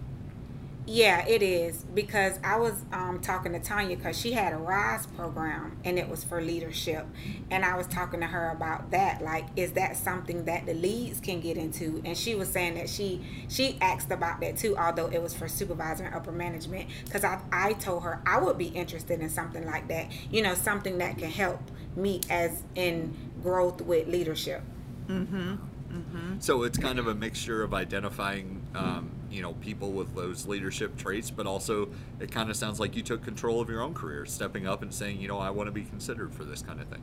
Yeah, 0.91 1.23
it 1.27 1.43
is 1.43 1.83
because 1.93 2.39
I 2.43 2.57
was 2.57 2.83
um, 2.91 3.19
talking 3.19 3.51
to 3.51 3.59
Tanya 3.59 3.95
because 3.95 4.19
she 4.19 4.31
had 4.31 4.53
a 4.53 4.57
Rise 4.57 5.05
program 5.05 5.77
and 5.85 5.99
it 5.99 6.09
was 6.09 6.23
for 6.23 6.41
leadership, 6.41 7.05
and 7.51 7.63
I 7.63 7.77
was 7.77 7.85
talking 7.85 8.21
to 8.21 8.25
her 8.25 8.49
about 8.49 8.89
that. 8.89 9.21
Like, 9.21 9.45
is 9.55 9.73
that 9.73 9.97
something 9.97 10.45
that 10.45 10.65
the 10.65 10.73
leads 10.73 11.19
can 11.19 11.41
get 11.41 11.57
into? 11.57 12.01
And 12.05 12.17
she 12.17 12.33
was 12.33 12.49
saying 12.49 12.73
that 12.73 12.89
she 12.89 13.21
she 13.49 13.77
asked 13.81 14.09
about 14.09 14.41
that 14.41 14.57
too, 14.57 14.75
although 14.77 15.05
it 15.05 15.21
was 15.21 15.35
for 15.35 15.47
supervisor 15.47 16.05
and 16.05 16.15
upper 16.15 16.31
management. 16.31 16.89
Because 17.05 17.23
I 17.23 17.39
I 17.51 17.73
told 17.73 18.01
her 18.01 18.19
I 18.25 18.39
would 18.39 18.57
be 18.57 18.69
interested 18.69 19.21
in 19.21 19.29
something 19.29 19.67
like 19.67 19.89
that. 19.89 20.11
You 20.31 20.41
know, 20.41 20.55
something 20.55 20.97
that 20.97 21.19
can 21.19 21.29
help 21.29 21.61
me 21.95 22.21
as 22.31 22.63
in 22.73 23.15
growth 23.43 23.81
with 23.81 24.07
leadership. 24.07 24.63
Mm-hmm. 25.05 25.53
Mm-hmm. 25.91 26.39
So 26.39 26.63
it's 26.63 26.79
kind 26.79 26.97
of 26.97 27.05
a 27.05 27.13
mixture 27.13 27.61
of 27.61 27.75
identifying 27.75 28.65
um, 28.73 29.11
you 29.29 29.41
know 29.41 29.53
people 29.55 29.91
with 29.91 30.15
those 30.15 30.47
leadership 30.47 30.97
traits 30.97 31.29
but 31.31 31.45
also 31.45 31.89
it 32.19 32.31
kind 32.31 32.49
of 32.49 32.55
sounds 32.55 32.79
like 32.79 32.95
you 32.95 33.03
took 33.03 33.23
control 33.23 33.61
of 33.61 33.69
your 33.69 33.81
own 33.81 33.93
career 33.93 34.25
stepping 34.25 34.67
up 34.67 34.81
and 34.81 34.93
saying 34.93 35.19
you 35.21 35.27
know 35.27 35.37
i 35.39 35.49
want 35.49 35.67
to 35.67 35.71
be 35.71 35.83
considered 35.83 36.33
for 36.33 36.43
this 36.43 36.61
kind 36.61 36.79
of 36.81 36.87
thing 36.87 37.01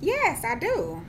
Yes, 0.00 0.44
I 0.44 0.54
do. 0.54 1.02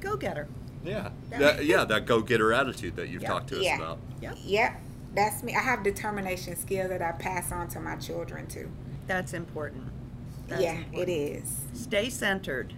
Go 0.00 0.16
getter. 0.16 0.48
yeah 0.84 1.10
that, 1.30 1.64
yeah 1.64 1.84
that 1.84 2.06
go-getter 2.06 2.52
attitude 2.52 2.96
that 2.96 3.08
you've 3.08 3.22
Yeah. 3.22 3.28
talked 3.28 3.48
to 3.50 3.58
us 3.58 3.64
Yeah. 3.64 3.76
about 3.76 3.98
Yep. 4.20 4.36
Yep, 4.44 4.80
that's 5.14 5.42
me. 5.44 5.54
I 5.54 5.60
have 5.60 5.82
determination 5.84 6.56
skill 6.56 6.88
that 6.88 7.00
I 7.02 7.12
pass 7.12 7.52
on 7.52 7.68
to 7.68 7.80
my 7.80 7.96
children 7.96 8.46
too. 8.48 8.70
That's 9.06 9.32
important. 9.32 9.84
That's 10.48 10.62
yeah, 10.62 10.74
important. 10.78 11.08
it 11.08 11.12
is. 11.12 11.60
Stay 11.74 12.08
centered. 12.10 12.74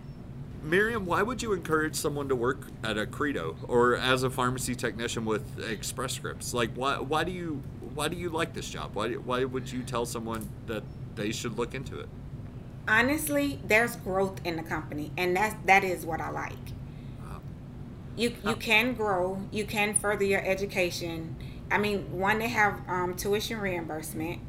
Miriam, 0.64 1.04
why 1.04 1.22
would 1.22 1.42
you 1.42 1.52
encourage 1.52 1.94
someone 1.94 2.28
to 2.28 2.34
work 2.34 2.66
at 2.82 2.96
Accredo 2.96 3.56
or 3.68 3.96
as 3.96 4.22
a 4.22 4.30
pharmacy 4.30 4.74
technician 4.74 5.26
with 5.26 5.62
Express 5.62 6.14
Scripts? 6.14 6.54
Like, 6.54 6.70
why, 6.74 6.96
why 6.96 7.22
do 7.22 7.32
you 7.32 7.62
why 7.94 8.08
do 8.08 8.16
you 8.16 8.30
like 8.30 8.54
this 8.54 8.68
job? 8.68 8.94
Why, 8.94 9.12
why 9.12 9.44
would 9.44 9.70
you 9.70 9.82
tell 9.82 10.04
someone 10.06 10.48
that 10.66 10.82
they 11.14 11.30
should 11.30 11.58
look 11.58 11.74
into 11.74 12.00
it? 12.00 12.08
Honestly, 12.88 13.60
there's 13.64 13.96
growth 13.96 14.40
in 14.44 14.56
the 14.56 14.62
company, 14.62 15.12
and 15.16 15.36
that's 15.36 15.54
that 15.66 15.84
is 15.84 16.04
what 16.06 16.20
I 16.20 16.30
like. 16.30 16.52
Wow. 17.20 17.40
You 18.16 18.34
you 18.44 18.56
can 18.56 18.94
grow, 18.94 19.42
you 19.52 19.64
can 19.64 19.94
further 19.94 20.24
your 20.24 20.44
education. 20.44 21.36
I 21.70 21.78
mean, 21.78 22.18
one 22.18 22.38
they 22.38 22.48
have 22.48 22.80
um, 22.88 23.14
tuition 23.14 23.60
reimbursement 23.60 24.40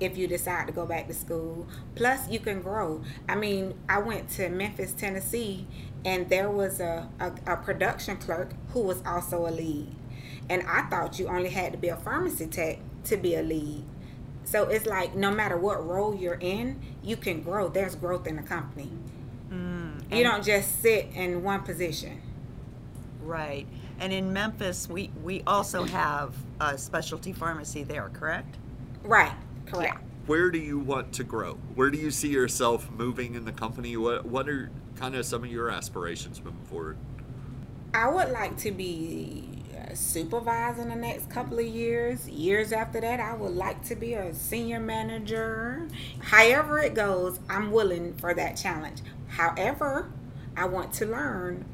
if 0.00 0.16
you 0.16 0.26
decide 0.26 0.66
to 0.66 0.72
go 0.72 0.86
back 0.86 1.08
to 1.08 1.14
school. 1.14 1.66
Plus, 1.94 2.28
you 2.28 2.38
can 2.38 2.60
grow. 2.60 3.02
I 3.28 3.34
mean, 3.34 3.74
I 3.88 3.98
went 3.98 4.28
to 4.30 4.48
Memphis, 4.48 4.92
Tennessee, 4.92 5.66
and 6.04 6.28
there 6.28 6.50
was 6.50 6.80
a, 6.80 7.08
a, 7.18 7.32
a 7.46 7.56
production 7.56 8.16
clerk 8.16 8.52
who 8.70 8.80
was 8.80 9.02
also 9.06 9.46
a 9.46 9.50
lead. 9.50 9.94
And 10.48 10.62
I 10.68 10.82
thought 10.82 11.18
you 11.18 11.28
only 11.28 11.50
had 11.50 11.72
to 11.72 11.78
be 11.78 11.88
a 11.88 11.96
pharmacy 11.96 12.46
tech 12.46 12.78
to 13.04 13.16
be 13.16 13.34
a 13.34 13.42
lead. 13.42 13.84
So 14.44 14.68
it's 14.68 14.86
like 14.86 15.16
no 15.16 15.32
matter 15.32 15.56
what 15.56 15.84
role 15.84 16.14
you're 16.14 16.34
in, 16.34 16.80
you 17.02 17.16
can 17.16 17.42
grow. 17.42 17.68
There's 17.68 17.96
growth 17.96 18.26
in 18.26 18.36
the 18.36 18.42
company. 18.42 18.90
Mm, 19.50 20.16
you 20.16 20.22
don't 20.22 20.44
just 20.44 20.80
sit 20.80 21.08
in 21.14 21.42
one 21.42 21.62
position. 21.62 22.22
Right. 23.22 23.66
And 23.98 24.12
in 24.12 24.32
Memphis, 24.32 24.88
we, 24.88 25.10
we 25.24 25.42
also 25.46 25.84
have 25.84 26.34
a 26.60 26.78
specialty 26.78 27.32
pharmacy 27.32 27.82
there, 27.82 28.08
correct? 28.10 28.56
Right. 29.02 29.32
Correct. 29.66 30.02
Where 30.26 30.50
do 30.50 30.58
you 30.58 30.78
want 30.78 31.12
to 31.14 31.24
grow? 31.24 31.54
Where 31.74 31.90
do 31.90 31.98
you 31.98 32.10
see 32.10 32.28
yourself 32.28 32.90
moving 32.90 33.34
in 33.34 33.44
the 33.44 33.52
company? 33.52 33.96
What 33.96 34.24
what 34.24 34.48
are 34.48 34.70
kind 34.96 35.14
of 35.14 35.24
some 35.24 35.44
of 35.44 35.50
your 35.50 35.70
aspirations 35.70 36.42
moving 36.42 36.64
forward? 36.64 36.96
I 37.94 38.08
would 38.08 38.30
like 38.30 38.56
to 38.58 38.72
be 38.72 39.62
uh, 39.74 39.92
a 39.92 39.96
supervisor 39.96 40.82
in 40.82 40.88
the 40.88 40.96
next 40.96 41.30
couple 41.30 41.58
of 41.58 41.66
years. 41.66 42.28
Years 42.28 42.72
after 42.72 43.00
that, 43.00 43.20
I 43.20 43.34
would 43.34 43.54
like 43.54 43.84
to 43.84 43.94
be 43.94 44.14
a 44.14 44.34
senior 44.34 44.80
manager. 44.80 45.88
However 46.20 46.80
it 46.80 46.94
goes, 46.94 47.38
I'm 47.48 47.70
willing 47.70 48.14
for 48.14 48.34
that 48.34 48.56
challenge. 48.56 49.00
However, 49.28 50.10
I 50.56 50.66
want 50.66 50.92
to 50.94 51.06
learn 51.06 51.64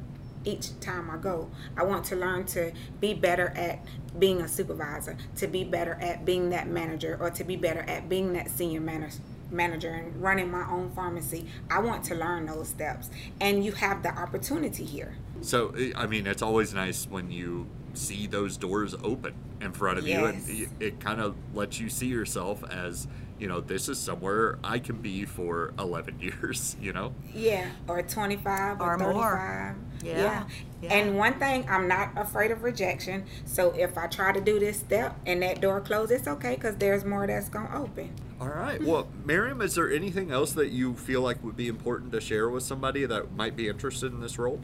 each 0.45 0.79
time 0.79 1.09
I 1.09 1.17
go. 1.17 1.49
I 1.77 1.83
want 1.83 2.05
to 2.05 2.15
learn 2.15 2.45
to 2.47 2.71
be 2.99 3.13
better 3.13 3.47
at 3.55 3.79
being 4.19 4.41
a 4.41 4.47
supervisor, 4.47 5.17
to 5.37 5.47
be 5.47 5.63
better 5.63 5.93
at 6.01 6.25
being 6.25 6.49
that 6.51 6.67
manager, 6.67 7.17
or 7.19 7.29
to 7.31 7.43
be 7.43 7.55
better 7.55 7.81
at 7.81 8.09
being 8.09 8.33
that 8.33 8.49
senior 8.51 8.81
manager 8.81 9.19
manager 9.51 9.89
and 9.91 10.19
running 10.19 10.49
my 10.49 10.67
own 10.67 10.89
pharmacy. 10.95 11.45
I 11.69 11.77
want 11.79 12.03
to 12.05 12.15
learn 12.15 12.47
those 12.47 12.69
steps. 12.69 13.11
And 13.39 13.63
you 13.63 13.71
have 13.73 14.01
the 14.01 14.09
opportunity 14.09 14.83
here. 14.83 15.15
So 15.41 15.75
I- 15.77 15.93
I 15.95 16.07
mean, 16.07 16.25
it's 16.25 16.41
always 16.41 16.73
nice 16.73 17.05
when 17.07 17.29
you 17.29 17.67
see 17.93 18.25
those 18.25 18.57
doors 18.57 18.95
open 19.03 19.33
in 19.61 19.71
front 19.71 19.99
of 19.99 20.07
you, 20.07 20.25
and 20.25 20.49
it, 20.49 20.69
it 20.79 20.99
kind 20.99 21.21
of 21.21 21.35
lets 21.53 21.79
you 21.79 21.87
see 21.89 22.07
yourself 22.07 22.63
as 22.63 23.07
you 23.43 23.49
know 23.49 23.59
this 23.59 23.89
is 23.89 23.99
somewhere 23.99 24.57
I 24.63 24.79
can 24.79 25.01
be 25.01 25.25
for 25.25 25.73
11 25.77 26.17
years. 26.21 26.77
You 26.79 26.93
know. 26.93 27.13
Yeah, 27.35 27.69
or 27.89 28.01
25 28.01 28.79
or, 28.79 28.93
Or 28.93 28.97
more. 28.97 29.75
35. 30.01 30.05
Yeah, 30.05 30.47
yeah. 30.81 30.93
And 30.93 31.17
one 31.17 31.33
thing, 31.39 31.65
I'm 31.69 31.89
not 31.89 32.11
afraid 32.15 32.51
of 32.51 32.63
rejection. 32.63 33.25
So 33.43 33.71
if 33.71 33.97
I 33.97 34.07
try 34.07 34.31
to 34.31 34.39
do 34.39 34.59
this 34.59 34.79
step 34.79 35.19
and 35.25 35.41
that 35.43 35.59
door 35.59 35.81
closes, 35.81 36.19
it's 36.19 36.27
okay 36.29 36.55
because 36.55 36.77
there's 36.77 37.03
more 37.03 37.27
that's 37.27 37.49
going 37.49 37.67
to 37.67 37.77
open. 37.77 38.13
All 38.39 38.47
right. 38.47 38.81
Well, 38.81 39.09
Miriam, 39.25 39.61
is 39.61 39.75
there 39.75 39.91
anything 39.91 40.31
else 40.31 40.53
that 40.53 40.69
you 40.69 40.93
feel 40.95 41.19
like 41.19 41.43
would 41.43 41.57
be 41.57 41.67
important 41.67 42.13
to 42.13 42.21
share 42.21 42.49
with 42.49 42.63
somebody 42.63 43.05
that 43.05 43.33
might 43.33 43.57
be 43.57 43.67
interested 43.67 44.13
in 44.13 44.21
this 44.21 44.39
role? 44.39 44.61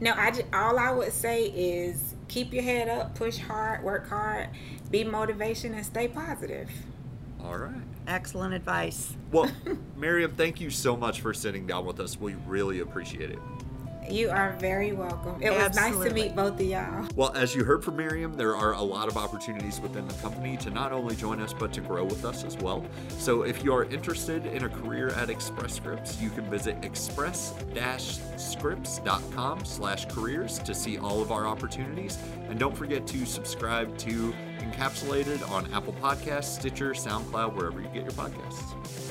No, 0.00 0.14
I 0.14 0.30
just, 0.30 0.46
all 0.54 0.78
I 0.78 0.90
would 0.90 1.12
say 1.12 1.44
is 1.44 2.14
keep 2.28 2.54
your 2.54 2.62
head 2.62 2.88
up, 2.88 3.14
push 3.14 3.36
hard, 3.36 3.82
work 3.82 4.08
hard, 4.08 4.48
be 4.90 5.04
motivation, 5.04 5.74
and 5.74 5.84
stay 5.84 6.08
positive. 6.08 6.68
All 7.42 7.56
right. 7.56 7.82
Excellent 8.06 8.54
advice. 8.54 9.14
Well, 9.30 9.50
Miriam, 9.96 10.34
thank 10.36 10.60
you 10.60 10.70
so 10.70 10.96
much 10.96 11.20
for 11.20 11.32
sitting 11.32 11.66
down 11.66 11.86
with 11.86 12.00
us. 12.00 12.18
We 12.18 12.34
really 12.46 12.80
appreciate 12.80 13.30
it. 13.30 13.38
You 14.10 14.30
are 14.30 14.56
very 14.58 14.92
welcome. 14.92 15.40
It 15.40 15.52
was 15.52 15.76
nice 15.76 15.96
to 15.96 16.12
meet 16.12 16.34
both 16.34 16.54
of 16.54 16.66
y'all. 16.66 17.06
Well, 17.14 17.30
as 17.34 17.54
you 17.54 17.62
heard 17.64 17.84
from 17.84 17.96
Miriam, 17.96 18.34
there 18.34 18.56
are 18.56 18.74
a 18.74 18.82
lot 18.82 19.06
of 19.08 19.16
opportunities 19.16 19.80
within 19.80 20.08
the 20.08 20.14
company 20.14 20.56
to 20.58 20.70
not 20.70 20.92
only 20.92 21.14
join 21.14 21.40
us, 21.40 21.52
but 21.52 21.72
to 21.74 21.80
grow 21.80 22.04
with 22.04 22.24
us 22.24 22.42
as 22.44 22.56
well. 22.58 22.84
So 23.18 23.42
if 23.42 23.62
you 23.62 23.72
are 23.72 23.84
interested 23.84 24.46
in 24.46 24.64
a 24.64 24.68
career 24.68 25.10
at 25.10 25.30
Express 25.30 25.74
Scripts, 25.74 26.20
you 26.20 26.30
can 26.30 26.50
visit 26.50 26.76
express-scripts.com 26.82 29.64
slash 29.64 30.06
careers 30.06 30.58
to 30.58 30.74
see 30.74 30.98
all 30.98 31.22
of 31.22 31.30
our 31.30 31.46
opportunities. 31.46 32.18
And 32.48 32.58
don't 32.58 32.76
forget 32.76 33.06
to 33.06 33.24
subscribe 33.24 33.96
to 33.98 34.34
Encapsulated 34.58 35.48
on 35.50 35.72
Apple 35.72 35.92
Podcasts, 35.94 36.58
Stitcher, 36.58 36.90
SoundCloud, 36.90 37.54
wherever 37.54 37.80
you 37.80 37.86
get 37.88 38.02
your 38.02 38.12
podcasts. 38.12 39.09